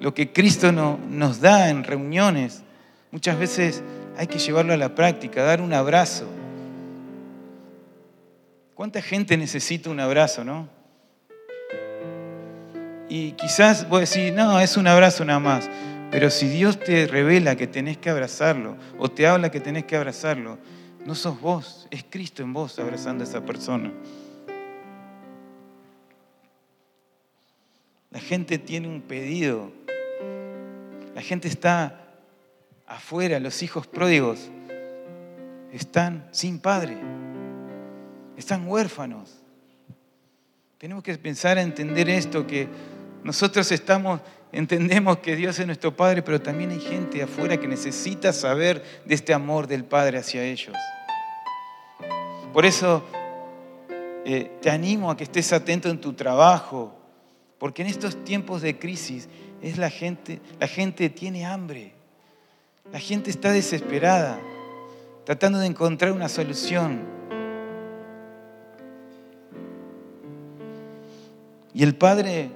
Lo 0.00 0.12
que 0.12 0.32
Cristo 0.32 0.72
no, 0.72 0.98
nos 1.08 1.40
da 1.40 1.70
en 1.70 1.84
reuniones, 1.84 2.64
muchas 3.12 3.38
veces 3.38 3.80
hay 4.16 4.26
que 4.26 4.40
llevarlo 4.40 4.72
a 4.72 4.76
la 4.76 4.96
práctica, 4.96 5.44
dar 5.44 5.60
un 5.60 5.72
abrazo. 5.72 6.26
¿Cuánta 8.74 9.00
gente 9.00 9.36
necesita 9.36 9.88
un 9.88 10.00
abrazo, 10.00 10.42
no? 10.42 10.68
Y 13.08 13.32
quizás 13.32 13.88
vos 13.88 14.00
decís, 14.00 14.32
no, 14.32 14.58
es 14.58 14.76
un 14.76 14.88
abrazo 14.88 15.24
nada 15.24 15.38
más. 15.38 15.70
Pero 16.10 16.28
si 16.28 16.48
Dios 16.48 16.80
te 16.80 17.06
revela 17.06 17.54
que 17.54 17.68
tenés 17.68 17.98
que 17.98 18.10
abrazarlo, 18.10 18.76
o 18.98 19.08
te 19.08 19.28
habla 19.28 19.52
que 19.52 19.60
tenés 19.60 19.84
que 19.84 19.94
abrazarlo, 19.94 20.58
no 21.04 21.14
sos 21.14 21.40
vos, 21.40 21.88
es 21.90 22.04
Cristo 22.08 22.42
en 22.42 22.52
vos 22.52 22.78
abrazando 22.78 23.24
a 23.24 23.26
esa 23.26 23.44
persona. 23.44 23.92
La 28.10 28.20
gente 28.20 28.58
tiene 28.58 28.88
un 28.88 29.00
pedido. 29.00 29.72
La 31.14 31.22
gente 31.22 31.48
está 31.48 31.98
afuera, 32.86 33.40
los 33.40 33.62
hijos 33.62 33.86
pródigos 33.86 34.50
están 35.72 36.28
sin 36.30 36.58
padre, 36.58 36.98
están 38.36 38.68
huérfanos. 38.68 39.42
Tenemos 40.78 41.02
que 41.02 41.16
pensar 41.16 41.58
a 41.58 41.62
entender 41.62 42.08
esto, 42.10 42.46
que 42.46 42.68
nosotros 43.24 43.70
estamos, 43.70 44.20
entendemos 44.50 45.18
que 45.18 45.36
Dios 45.36 45.58
es 45.58 45.66
nuestro 45.66 45.96
Padre, 45.96 46.22
pero 46.22 46.40
también 46.40 46.70
hay 46.70 46.80
gente 46.80 47.22
afuera 47.22 47.58
que 47.58 47.68
necesita 47.68 48.32
saber 48.32 48.82
de 49.04 49.14
este 49.14 49.32
amor 49.32 49.68
del 49.68 49.84
Padre 49.84 50.18
hacia 50.18 50.42
ellos. 50.42 50.76
Por 52.52 52.66
eso 52.66 53.04
eh, 54.24 54.58
te 54.60 54.70
animo 54.70 55.10
a 55.10 55.16
que 55.16 55.24
estés 55.24 55.52
atento 55.52 55.88
en 55.88 56.00
tu 56.00 56.14
trabajo, 56.14 56.98
porque 57.58 57.82
en 57.82 57.88
estos 57.88 58.24
tiempos 58.24 58.60
de 58.60 58.78
crisis 58.78 59.28
es 59.62 59.78
la 59.78 59.88
gente, 59.88 60.40
la 60.58 60.66
gente 60.66 61.08
tiene 61.08 61.46
hambre, 61.46 61.92
la 62.92 62.98
gente 62.98 63.30
está 63.30 63.52
desesperada, 63.52 64.40
tratando 65.24 65.60
de 65.60 65.66
encontrar 65.66 66.10
una 66.10 66.28
solución. 66.28 67.00
Y 71.72 71.84
el 71.84 71.94
padre 71.94 72.50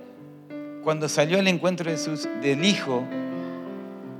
cuando 0.87 1.09
salió 1.09 1.41
al 1.41 1.49
encuentro 1.49 1.91
del 1.91 2.65
hijo, 2.65 3.03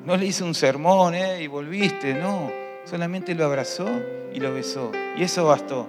no 0.05 0.17
le 0.17 0.27
hizo 0.27 0.45
un 0.45 0.53
sermón 0.53 1.15
¿eh? 1.15 1.41
y 1.41 1.47
volviste, 1.47 2.13
no, 2.13 2.51
solamente 2.85 3.37
lo 3.37 3.45
abrazó 3.45 3.87
y 4.35 4.41
lo 4.41 4.53
besó. 4.53 4.91
Y 5.17 5.23
eso 5.23 5.45
bastó 5.47 5.87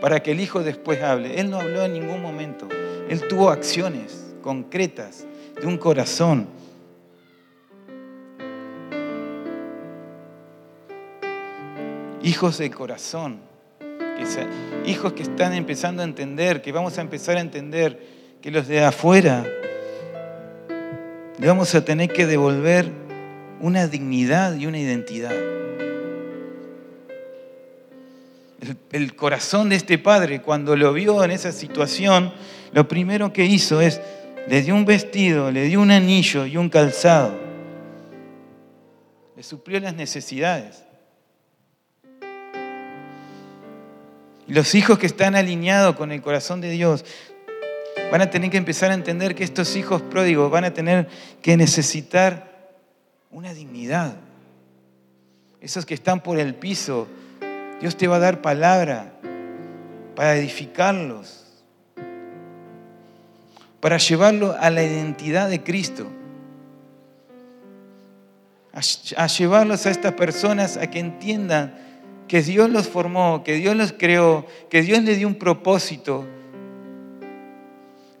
para 0.00 0.22
que 0.22 0.30
el 0.30 0.40
hijo 0.40 0.62
después 0.62 1.02
hable. 1.02 1.38
Él 1.38 1.50
no 1.50 1.60
habló 1.60 1.82
en 1.82 1.92
ningún 1.92 2.22
momento, 2.22 2.66
él 3.10 3.28
tuvo 3.28 3.50
acciones 3.50 4.34
concretas 4.40 5.26
de 5.60 5.66
un 5.66 5.76
corazón. 5.76 6.48
Hijos 12.22 12.56
del 12.56 12.74
corazón, 12.74 13.38
hijos 14.86 15.12
que 15.12 15.24
están 15.24 15.52
empezando 15.52 16.00
a 16.00 16.06
entender, 16.06 16.62
que 16.62 16.72
vamos 16.72 16.96
a 16.96 17.02
empezar 17.02 17.36
a 17.36 17.42
entender 17.42 18.00
que 18.40 18.50
los 18.50 18.66
de 18.66 18.82
afuera 18.82 19.46
le 21.38 21.48
vamos 21.48 21.74
a 21.74 21.84
tener 21.84 22.12
que 22.12 22.26
devolver 22.26 22.90
una 23.60 23.86
dignidad 23.88 24.54
y 24.56 24.66
una 24.66 24.78
identidad. 24.78 25.34
El, 28.92 29.14
corazón 29.16 29.68
de 29.68 29.76
este 29.76 29.98
padre, 29.98 30.40
cuando 30.40 30.76
lo 30.76 30.92
vio 30.92 31.22
en 31.24 31.30
esa 31.30 31.52
situación, 31.52 32.32
lo 32.72 32.88
primero 32.88 33.32
que 33.32 33.44
hizo 33.44 33.80
es, 33.80 34.00
le 34.48 34.62
dio 34.62 34.74
un 34.74 34.84
vestido, 34.84 35.50
le 35.50 35.64
dio 35.64 35.80
un 35.80 35.90
anillo 35.90 36.46
y 36.46 36.56
un 36.56 36.70
calzado. 36.70 37.34
Le 39.36 39.42
suplió 39.42 39.80
las 39.80 39.94
necesidades. 39.94 40.84
Los 44.46 44.74
hijos 44.74 44.98
que 44.98 45.06
están 45.06 45.34
alineados 45.34 45.96
con 45.96 46.12
el 46.12 46.22
corazón 46.22 46.60
de 46.60 46.70
Dios 46.70 47.04
Van 48.10 48.20
a 48.20 48.30
tener 48.30 48.50
que 48.50 48.56
empezar 48.56 48.90
a 48.90 48.94
entender 48.94 49.34
que 49.34 49.44
estos 49.44 49.76
hijos 49.76 50.02
pródigos 50.02 50.50
van 50.50 50.64
a 50.64 50.72
tener 50.72 51.08
que 51.42 51.56
necesitar 51.56 52.54
una 53.30 53.52
dignidad. 53.52 54.16
Esos 55.60 55.86
que 55.86 55.94
están 55.94 56.20
por 56.20 56.38
el 56.38 56.54
piso, 56.54 57.08
Dios 57.80 57.96
te 57.96 58.06
va 58.06 58.16
a 58.16 58.20
dar 58.20 58.42
palabra 58.42 59.12
para 60.14 60.36
edificarlos, 60.36 61.44
para 63.80 63.98
llevarlo 63.98 64.56
a 64.58 64.70
la 64.70 64.82
identidad 64.82 65.48
de 65.48 65.62
Cristo, 65.62 66.06
a, 69.16 69.26
llevarlos 69.26 69.86
a 69.86 69.90
estas 69.90 70.12
personas 70.14 70.76
a 70.76 70.88
que 70.88 70.98
entiendan 70.98 71.74
que 72.28 72.42
Dios 72.42 72.70
los 72.70 72.88
formó, 72.88 73.44
que 73.44 73.54
Dios 73.54 73.76
los 73.76 73.92
creó, 73.92 74.46
que 74.70 74.82
Dios 74.82 75.02
les 75.02 75.18
dio 75.18 75.28
un 75.28 75.36
propósito 75.36 76.24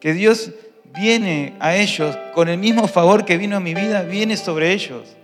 que 0.04 0.12
Dios 0.12 0.52
viene 0.94 1.56
a 1.60 1.76
ellos 1.76 2.14
con 2.34 2.50
el 2.50 2.58
mismo 2.58 2.86
favor 2.88 3.24
que 3.24 3.38
vino 3.38 3.56
a 3.56 3.60
mi 3.60 3.72
vida, 3.72 4.02
viene 4.02 4.36
sobre 4.36 4.70
ellos. 4.70 5.16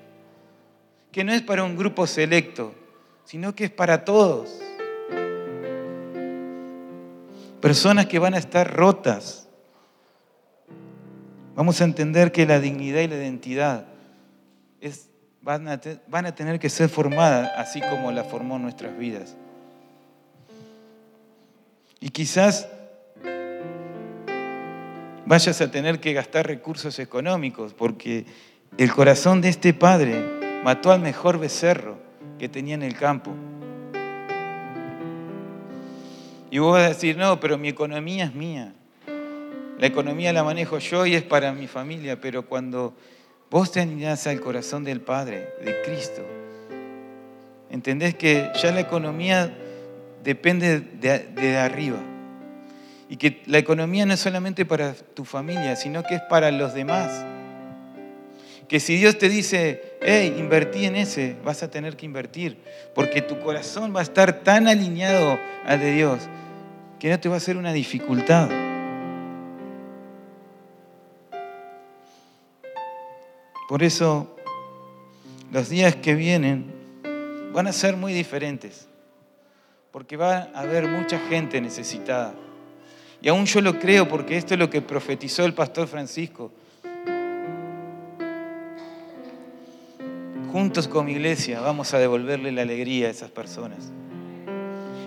Que 1.13 1.23
no 1.23 1.35
es 1.35 1.43
para 1.43 1.65
un 1.65 1.77
grupo 1.77 2.07
selecto, 2.07 2.75
sino 3.27 3.55
que 3.55 3.65
es 3.65 3.71
para 3.71 4.07
todos. 4.07 4.59
Personas 7.61 8.07
que 8.07 8.19
van 8.19 8.33
a 8.33 8.39
estar 8.39 8.75
rotas. 8.75 9.47
Vamos 11.55 11.79
a 11.83 11.85
entender 11.85 12.33
que 12.33 12.47
la 12.47 12.59
dignidad 12.59 13.03
y 13.03 13.09
la 13.09 13.17
identidad 13.17 13.85
van, 15.43 15.69
a 15.69 15.79
van 16.07 16.25
a 16.25 16.35
tener 16.35 16.59
que 16.59 16.71
ser 16.71 16.89
formadas 16.89 17.53
así 17.55 17.83
como 17.83 18.11
la 18.13 18.25
formó 18.25 18.59
nuestras 18.59 18.97
vidas. 18.97 19.37
Y 22.01 22.09
quizás 22.09 22.67
vayas 25.31 25.61
a 25.61 25.71
tener 25.71 26.01
que 26.01 26.13
gastar 26.13 26.49
recursos 26.49 26.99
económicos, 26.99 27.73
porque 27.73 28.27
el 28.77 28.91
corazón 28.91 29.41
de 29.41 29.49
este 29.49 29.73
padre 29.73 30.25
mató 30.65 30.91
al 30.91 30.99
mejor 30.99 31.39
becerro 31.39 31.99
que 32.37 32.49
tenía 32.49 32.75
en 32.75 32.83
el 32.83 32.97
campo. 32.97 33.31
Y 36.51 36.59
vos 36.59 36.73
vas 36.73 36.85
a 36.85 36.89
decir, 36.89 37.17
no, 37.17 37.39
pero 37.39 37.59
mi 37.59 37.69
economía 37.69 38.25
es 38.25 38.35
mía. 38.35 38.75
La 39.79 39.87
economía 39.87 40.33
la 40.33 40.43
manejo 40.43 40.79
yo 40.79 41.07
y 41.07 41.15
es 41.15 41.23
para 41.23 41.53
mi 41.53 41.69
familia, 41.69 42.21
pero 42.21 42.47
cuando 42.47 42.97
vos 43.53 43.71
te 43.71 43.81
alineás 43.81 44.27
al 44.27 44.41
corazón 44.41 44.83
del 44.83 45.01
Padre, 45.01 45.51
de 45.65 45.81
Cristo, 45.83 46.23
entendés 47.71 48.17
que 48.17 48.51
ya 48.61 48.73
la 48.73 48.81
economía 48.81 49.57
depende 50.25 50.81
de, 50.81 51.19
de 51.21 51.57
arriba. 51.57 52.01
Y 53.11 53.17
que 53.17 53.43
la 53.47 53.59
economía 53.59 54.07
no 54.07 54.15
es 54.15 54.21
solamente 54.21 54.65
para 54.65 54.95
tu 54.95 55.25
familia, 55.25 55.75
sino 55.75 56.05
que 56.05 56.15
es 56.15 56.21
para 56.23 56.53
los 56.53 56.75
demás. 56.75 57.25
Que 58.69 58.79
si 58.79 58.97
Dios 58.99 59.19
te 59.19 59.29
dice, 59.29 59.97
hey, 60.01 60.37
invertí 60.39 60.85
en 60.85 60.95
ese, 60.95 61.35
vas 61.45 61.65
a 61.65 61.69
tener 61.69 61.97
que 61.97 62.07
invertir. 62.07 62.63
Porque 62.95 63.21
tu 63.21 63.41
corazón 63.41 63.93
va 63.93 63.99
a 63.99 64.05
estar 64.05 64.45
tan 64.45 64.69
alineado 64.69 65.41
al 65.67 65.81
de 65.81 65.93
Dios 65.93 66.21
que 67.01 67.11
no 67.11 67.19
te 67.19 67.29
va 67.29 67.35
a 67.35 67.41
ser 67.41 67.57
una 67.57 67.73
dificultad. 67.73 68.49
Por 73.69 73.83
eso, 73.83 74.37
los 75.51 75.69
días 75.69 75.97
que 75.97 76.15
vienen 76.15 76.73
van 77.53 77.67
a 77.67 77.73
ser 77.73 77.97
muy 77.97 78.13
diferentes. 78.13 78.87
Porque 79.91 80.17
va 80.17 80.49
a 80.55 80.61
haber 80.61 80.87
mucha 80.87 81.19
gente 81.19 81.61
necesitada. 81.61 82.35
Y 83.23 83.29
aún 83.29 83.45
yo 83.47 83.61
lo 83.61 83.79
creo 83.79 84.09
porque 84.09 84.37
esto 84.37 84.55
es 84.55 84.61
lo 84.61 84.71
que 84.71 84.81
profetizó 84.81 85.45
el 85.45 85.53
pastor 85.53 85.89
Francisco. 85.89 86.51
Juntos 90.51 90.89
con 90.89 91.07
mi 91.07 91.13
iglesia 91.13 91.61
vamos 91.61 91.95
a 91.95 91.99
devolverle 91.99 92.51
la 92.51 92.63
alegría 92.63 93.09
a 93.09 93.11
esas 93.11 93.31
personas. 93.31 93.93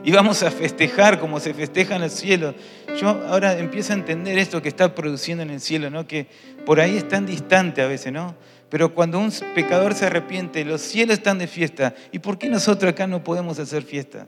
Y 0.05 0.11
vamos 0.11 0.43
a 0.43 0.51
festejar 0.51 1.19
como 1.19 1.39
se 1.39 1.53
festeja 1.53 1.95
en 1.95 2.03
el 2.03 2.11
cielo. 2.11 2.53
Yo 2.99 3.09
ahora 3.09 3.57
empiezo 3.57 3.93
a 3.93 3.95
entender 3.95 4.37
esto 4.37 4.61
que 4.61 4.69
está 4.69 4.93
produciendo 4.93 5.43
en 5.43 5.49
el 5.49 5.61
cielo, 5.61 5.89
¿no? 5.89 6.05
Que 6.05 6.27
por 6.65 6.79
ahí 6.79 6.97
es 6.97 7.07
tan 7.07 7.25
distante 7.25 7.81
a 7.81 7.87
veces, 7.87 8.11
¿no? 8.11 8.35
Pero 8.69 8.93
cuando 8.93 9.19
un 9.19 9.31
pecador 9.55 9.93
se 9.93 10.05
arrepiente, 10.05 10.65
los 10.65 10.81
cielos 10.81 11.17
están 11.17 11.37
de 11.37 11.47
fiesta. 11.47 11.95
¿Y 12.11 12.19
por 12.19 12.37
qué 12.37 12.49
nosotros 12.49 12.91
acá 12.91 13.07
no 13.07 13.23
podemos 13.23 13.59
hacer 13.59 13.83
fiesta? 13.83 14.27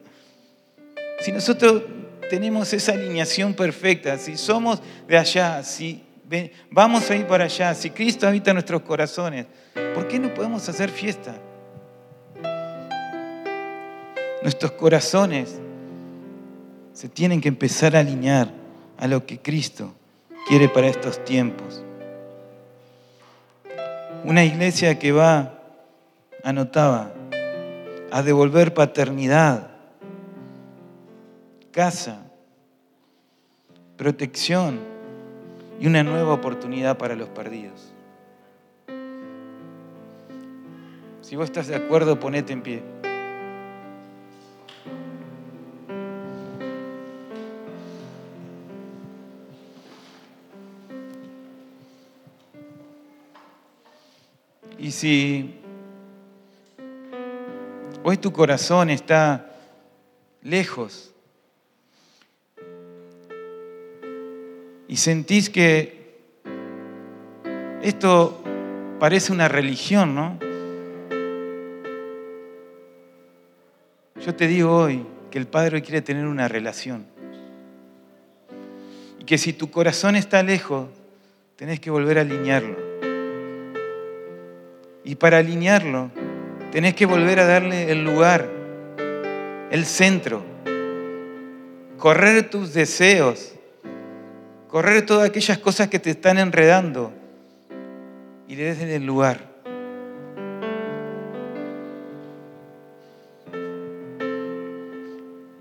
Si 1.19 1.31
nosotros 1.31 1.83
tenemos 2.29 2.73
esa 2.73 2.93
alineación 2.93 3.53
perfecta, 3.53 4.17
si 4.17 4.37
somos 4.37 4.81
de 5.07 5.17
allá, 5.17 5.63
si 5.63 6.03
vamos 6.71 7.09
a 7.09 7.15
ir 7.15 7.27
para 7.27 7.45
allá. 7.45 7.73
Si 7.73 7.89
Cristo 7.89 8.27
habita 8.27 8.51
en 8.51 8.55
nuestros 8.55 8.81
corazones, 8.81 9.45
¿por 9.93 10.07
qué 10.07 10.19
no 10.19 10.33
podemos 10.33 10.67
hacer 10.67 10.89
fiesta? 10.89 11.35
Nuestros 14.41 14.71
corazones 14.73 15.59
se 16.93 17.09
tienen 17.09 17.41
que 17.41 17.47
empezar 17.47 17.95
a 17.95 17.99
alinear 17.99 18.49
a 18.97 19.07
lo 19.07 19.25
que 19.25 19.39
Cristo 19.39 19.93
quiere 20.47 20.69
para 20.69 20.87
estos 20.87 21.23
tiempos. 21.25 21.83
Una 24.23 24.43
iglesia 24.43 24.97
que 24.97 25.11
va, 25.11 25.59
anotaba, 26.43 27.11
a 28.11 28.21
devolver 28.21 28.73
paternidad, 28.73 29.74
casa, 31.75 32.23
protección 33.97 34.79
y 35.77 35.87
una 35.87 36.03
nueva 36.03 36.33
oportunidad 36.33 36.97
para 36.97 37.17
los 37.17 37.27
perdidos. 37.27 37.91
Si 41.21 41.35
vos 41.35 41.43
estás 41.43 41.67
de 41.67 41.75
acuerdo, 41.75 42.17
ponete 42.17 42.53
en 42.53 42.61
pie. 42.61 42.81
Y 54.79 54.91
si 54.91 55.59
hoy 58.01 58.15
tu 58.15 58.31
corazón 58.31 58.89
está 58.89 59.51
lejos 60.41 61.11
y 64.95 64.97
sentís 64.97 65.49
que 65.49 66.21
esto 67.81 68.41
parece 68.97 69.33
una 69.33 69.49
religión, 69.49 70.15
¿no? 70.15 70.39
Yo 74.25 74.33
te 74.35 74.47
digo 74.47 74.73
hoy 74.73 75.05
que 75.29 75.37
el 75.37 75.47
Padre 75.47 75.81
quiere 75.81 76.01
tener 76.01 76.25
una 76.25 76.47
relación. 76.47 77.05
Y 79.19 79.25
que 79.25 79.37
si 79.37 79.51
tu 79.51 79.69
corazón 79.69 80.15
está 80.15 80.41
lejos, 80.43 80.87
tenés 81.57 81.81
que 81.81 81.91
volver 81.91 82.17
a 82.17 82.21
alinearlo. 82.21 82.77
Y 85.03 85.15
para 85.15 85.39
alinearlo, 85.39 86.09
tenés 86.71 86.93
que 86.93 87.05
volver 87.05 87.41
a 87.41 87.45
darle 87.45 87.91
el 87.91 88.05
lugar, 88.05 88.49
el 89.71 89.85
centro, 89.85 90.41
correr 91.97 92.49
tus 92.49 92.73
deseos, 92.73 93.54
correr 94.75 95.05
todas 95.05 95.29
aquellas 95.29 95.57
cosas 95.59 95.87
que 95.87 95.99
te 95.99 96.09
están 96.09 96.37
enredando 96.37 97.09
y 98.45 98.57
le 98.57 98.75
des 98.75 98.81
el 98.81 99.05
lugar. 99.05 99.39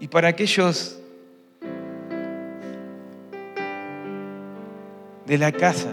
Y 0.00 0.08
para 0.08 0.26
aquellos 0.26 0.98
de 5.26 5.38
la 5.38 5.52
casa, 5.52 5.92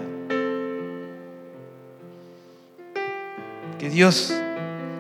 que 3.78 3.88
Dios 3.92 4.34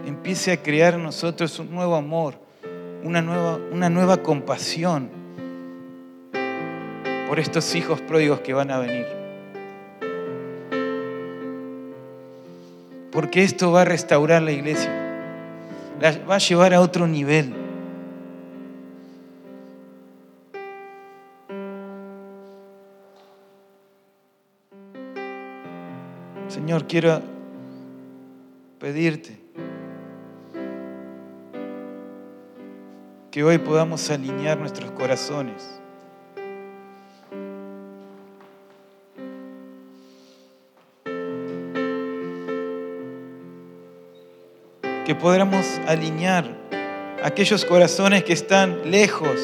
empiece 0.05 0.51
a 0.51 0.61
crear 0.61 0.93
en 0.93 1.01
nosotros 1.01 1.57
un 1.57 1.71
nuevo 1.71 1.95
amor, 1.95 2.35
una 3.03 3.23
nueva, 3.23 3.59
una 3.71 3.89
nueva 3.89 4.17
compasión 4.17 5.20
por 7.31 7.39
estos 7.39 7.75
hijos 7.75 8.01
pródigos 8.01 8.41
que 8.41 8.53
van 8.53 8.69
a 8.71 8.79
venir. 8.79 9.07
Porque 13.09 13.45
esto 13.45 13.71
va 13.71 13.83
a 13.83 13.85
restaurar 13.85 14.41
la 14.41 14.51
iglesia, 14.51 14.91
la 16.01 16.11
va 16.29 16.35
a 16.35 16.39
llevar 16.39 16.73
a 16.73 16.81
otro 16.81 17.07
nivel. 17.07 17.53
Señor, 26.49 26.85
quiero 26.85 27.21
pedirte 28.77 29.39
que 33.31 33.41
hoy 33.41 33.57
podamos 33.57 34.09
alinear 34.09 34.57
nuestros 34.57 34.91
corazones. 34.91 35.80
Que 45.11 45.15
podamos 45.15 45.65
alinear 45.87 46.45
aquellos 47.21 47.65
corazones 47.65 48.23
que 48.23 48.31
están 48.31 48.89
lejos. 48.89 49.41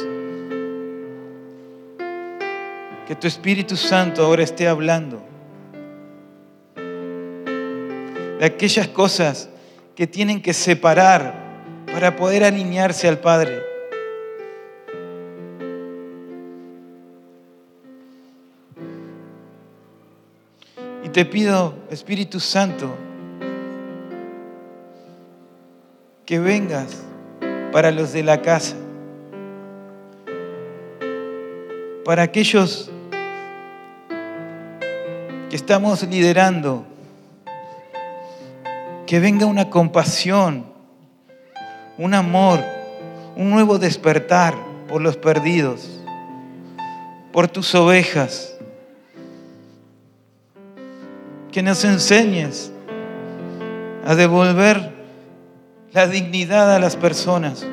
Que 3.06 3.14
tu 3.14 3.28
Espíritu 3.28 3.76
Santo 3.76 4.24
ahora 4.24 4.44
esté 4.44 4.66
hablando 4.70 5.22
de 8.40 8.46
aquellas 8.46 8.88
cosas 8.88 9.50
que 9.94 10.08
tienen 10.08 10.42
que 10.42 10.54
separar 10.54 11.34
para 11.88 12.16
poder 12.16 12.46
alinearse 12.46 13.10
al 13.10 13.20
Padre. 13.20 13.62
Y 21.04 21.10
te 21.10 21.26
pido, 21.26 21.76
Espíritu 21.92 22.40
Santo, 22.40 23.07
que 26.28 26.40
vengas 26.40 27.04
para 27.72 27.90
los 27.90 28.12
de 28.12 28.22
la 28.22 28.42
casa, 28.42 28.76
para 32.04 32.24
aquellos 32.24 32.92
que 35.50 35.56
estamos 35.56 36.04
liderando 36.04 36.86
que 39.06 39.22
venga 39.22 39.46
una 39.46 39.70
compasión, 39.70 40.66
un 41.98 42.14
amor, 42.14 42.60
un 43.38 43.50
nuevo 43.50 43.80
despertar 43.80 44.54
por 44.90 45.02
los 45.02 45.16
perdidos, 45.16 46.04
por 47.32 47.48
tus 47.48 47.74
ovejas. 47.74 48.54
Que 51.54 51.62
nos 51.62 51.86
enseñes 51.86 52.70
a 54.06 54.14
devolver 54.14 54.97
la 55.98 56.06
dignidad 56.06 56.76
a 56.76 56.78
las 56.78 56.96
personas. 56.96 57.66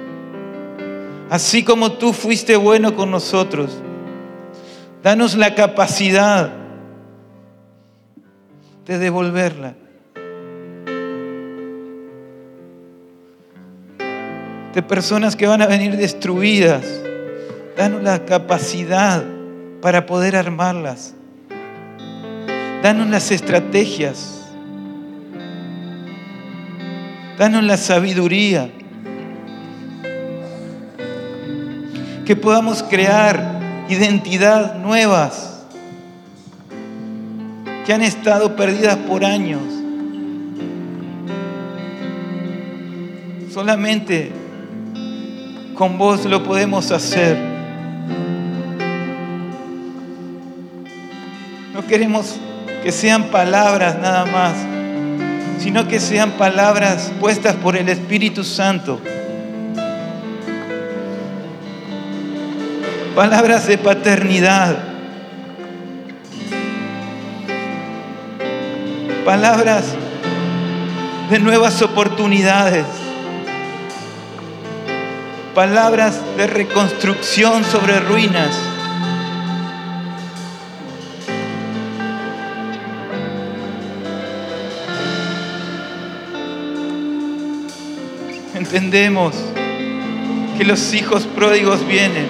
Así 1.28 1.62
como 1.62 1.92
tú 1.92 2.14
fuiste 2.14 2.56
bueno 2.56 2.96
con 2.96 3.10
nosotros, 3.10 3.70
danos 5.02 5.36
la 5.36 5.54
capacidad 5.54 6.50
de 8.86 8.98
devolverla. 8.98 9.74
de 14.72 14.82
personas 14.82 15.36
que 15.36 15.46
van 15.46 15.62
a 15.62 15.66
venir 15.66 15.96
destruidas. 15.96 16.84
Danos 17.76 18.02
la 18.02 18.24
capacidad 18.24 19.22
para 19.80 20.04
poder 20.04 20.34
armarlas. 20.34 21.14
Danos 22.82 23.08
las 23.08 23.30
estrategias. 23.30 24.43
Danos 27.38 27.64
la 27.64 27.76
sabiduría. 27.76 28.70
Que 32.24 32.36
podamos 32.36 32.82
crear 32.82 33.60
identidad 33.88 34.76
nuevas 34.76 35.54
que 37.84 37.92
han 37.92 38.02
estado 38.02 38.56
perdidas 38.56 38.96
por 38.96 39.24
años. 39.24 39.62
Solamente 43.52 44.32
con 45.74 45.98
vos 45.98 46.24
lo 46.24 46.42
podemos 46.42 46.90
hacer. 46.90 47.36
No 51.74 51.84
queremos 51.86 52.36
que 52.82 52.92
sean 52.92 53.24
palabras 53.24 53.98
nada 53.98 54.24
más, 54.26 54.54
sino 55.64 55.88
que 55.88 55.98
sean 55.98 56.32
palabras 56.32 57.10
puestas 57.18 57.56
por 57.56 57.74
el 57.74 57.88
Espíritu 57.88 58.44
Santo. 58.44 59.00
Palabras 63.16 63.66
de 63.66 63.78
paternidad. 63.78 64.76
Palabras 69.24 69.86
de 71.30 71.38
nuevas 71.38 71.80
oportunidades 71.80 72.84
palabras 75.54 76.20
de 76.36 76.48
reconstrucción 76.48 77.64
sobre 77.64 78.00
ruinas. 78.00 78.50
Entendemos 88.74 89.36
que 90.58 90.64
los 90.64 90.94
hijos 90.94 91.26
pródigos 91.26 91.86
vienen, 91.86 92.26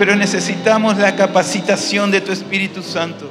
pero 0.00 0.16
necesitamos 0.16 0.98
la 0.98 1.14
capacitación 1.14 2.10
de 2.10 2.20
tu 2.20 2.32
Espíritu 2.32 2.82
Santo. 2.82 3.30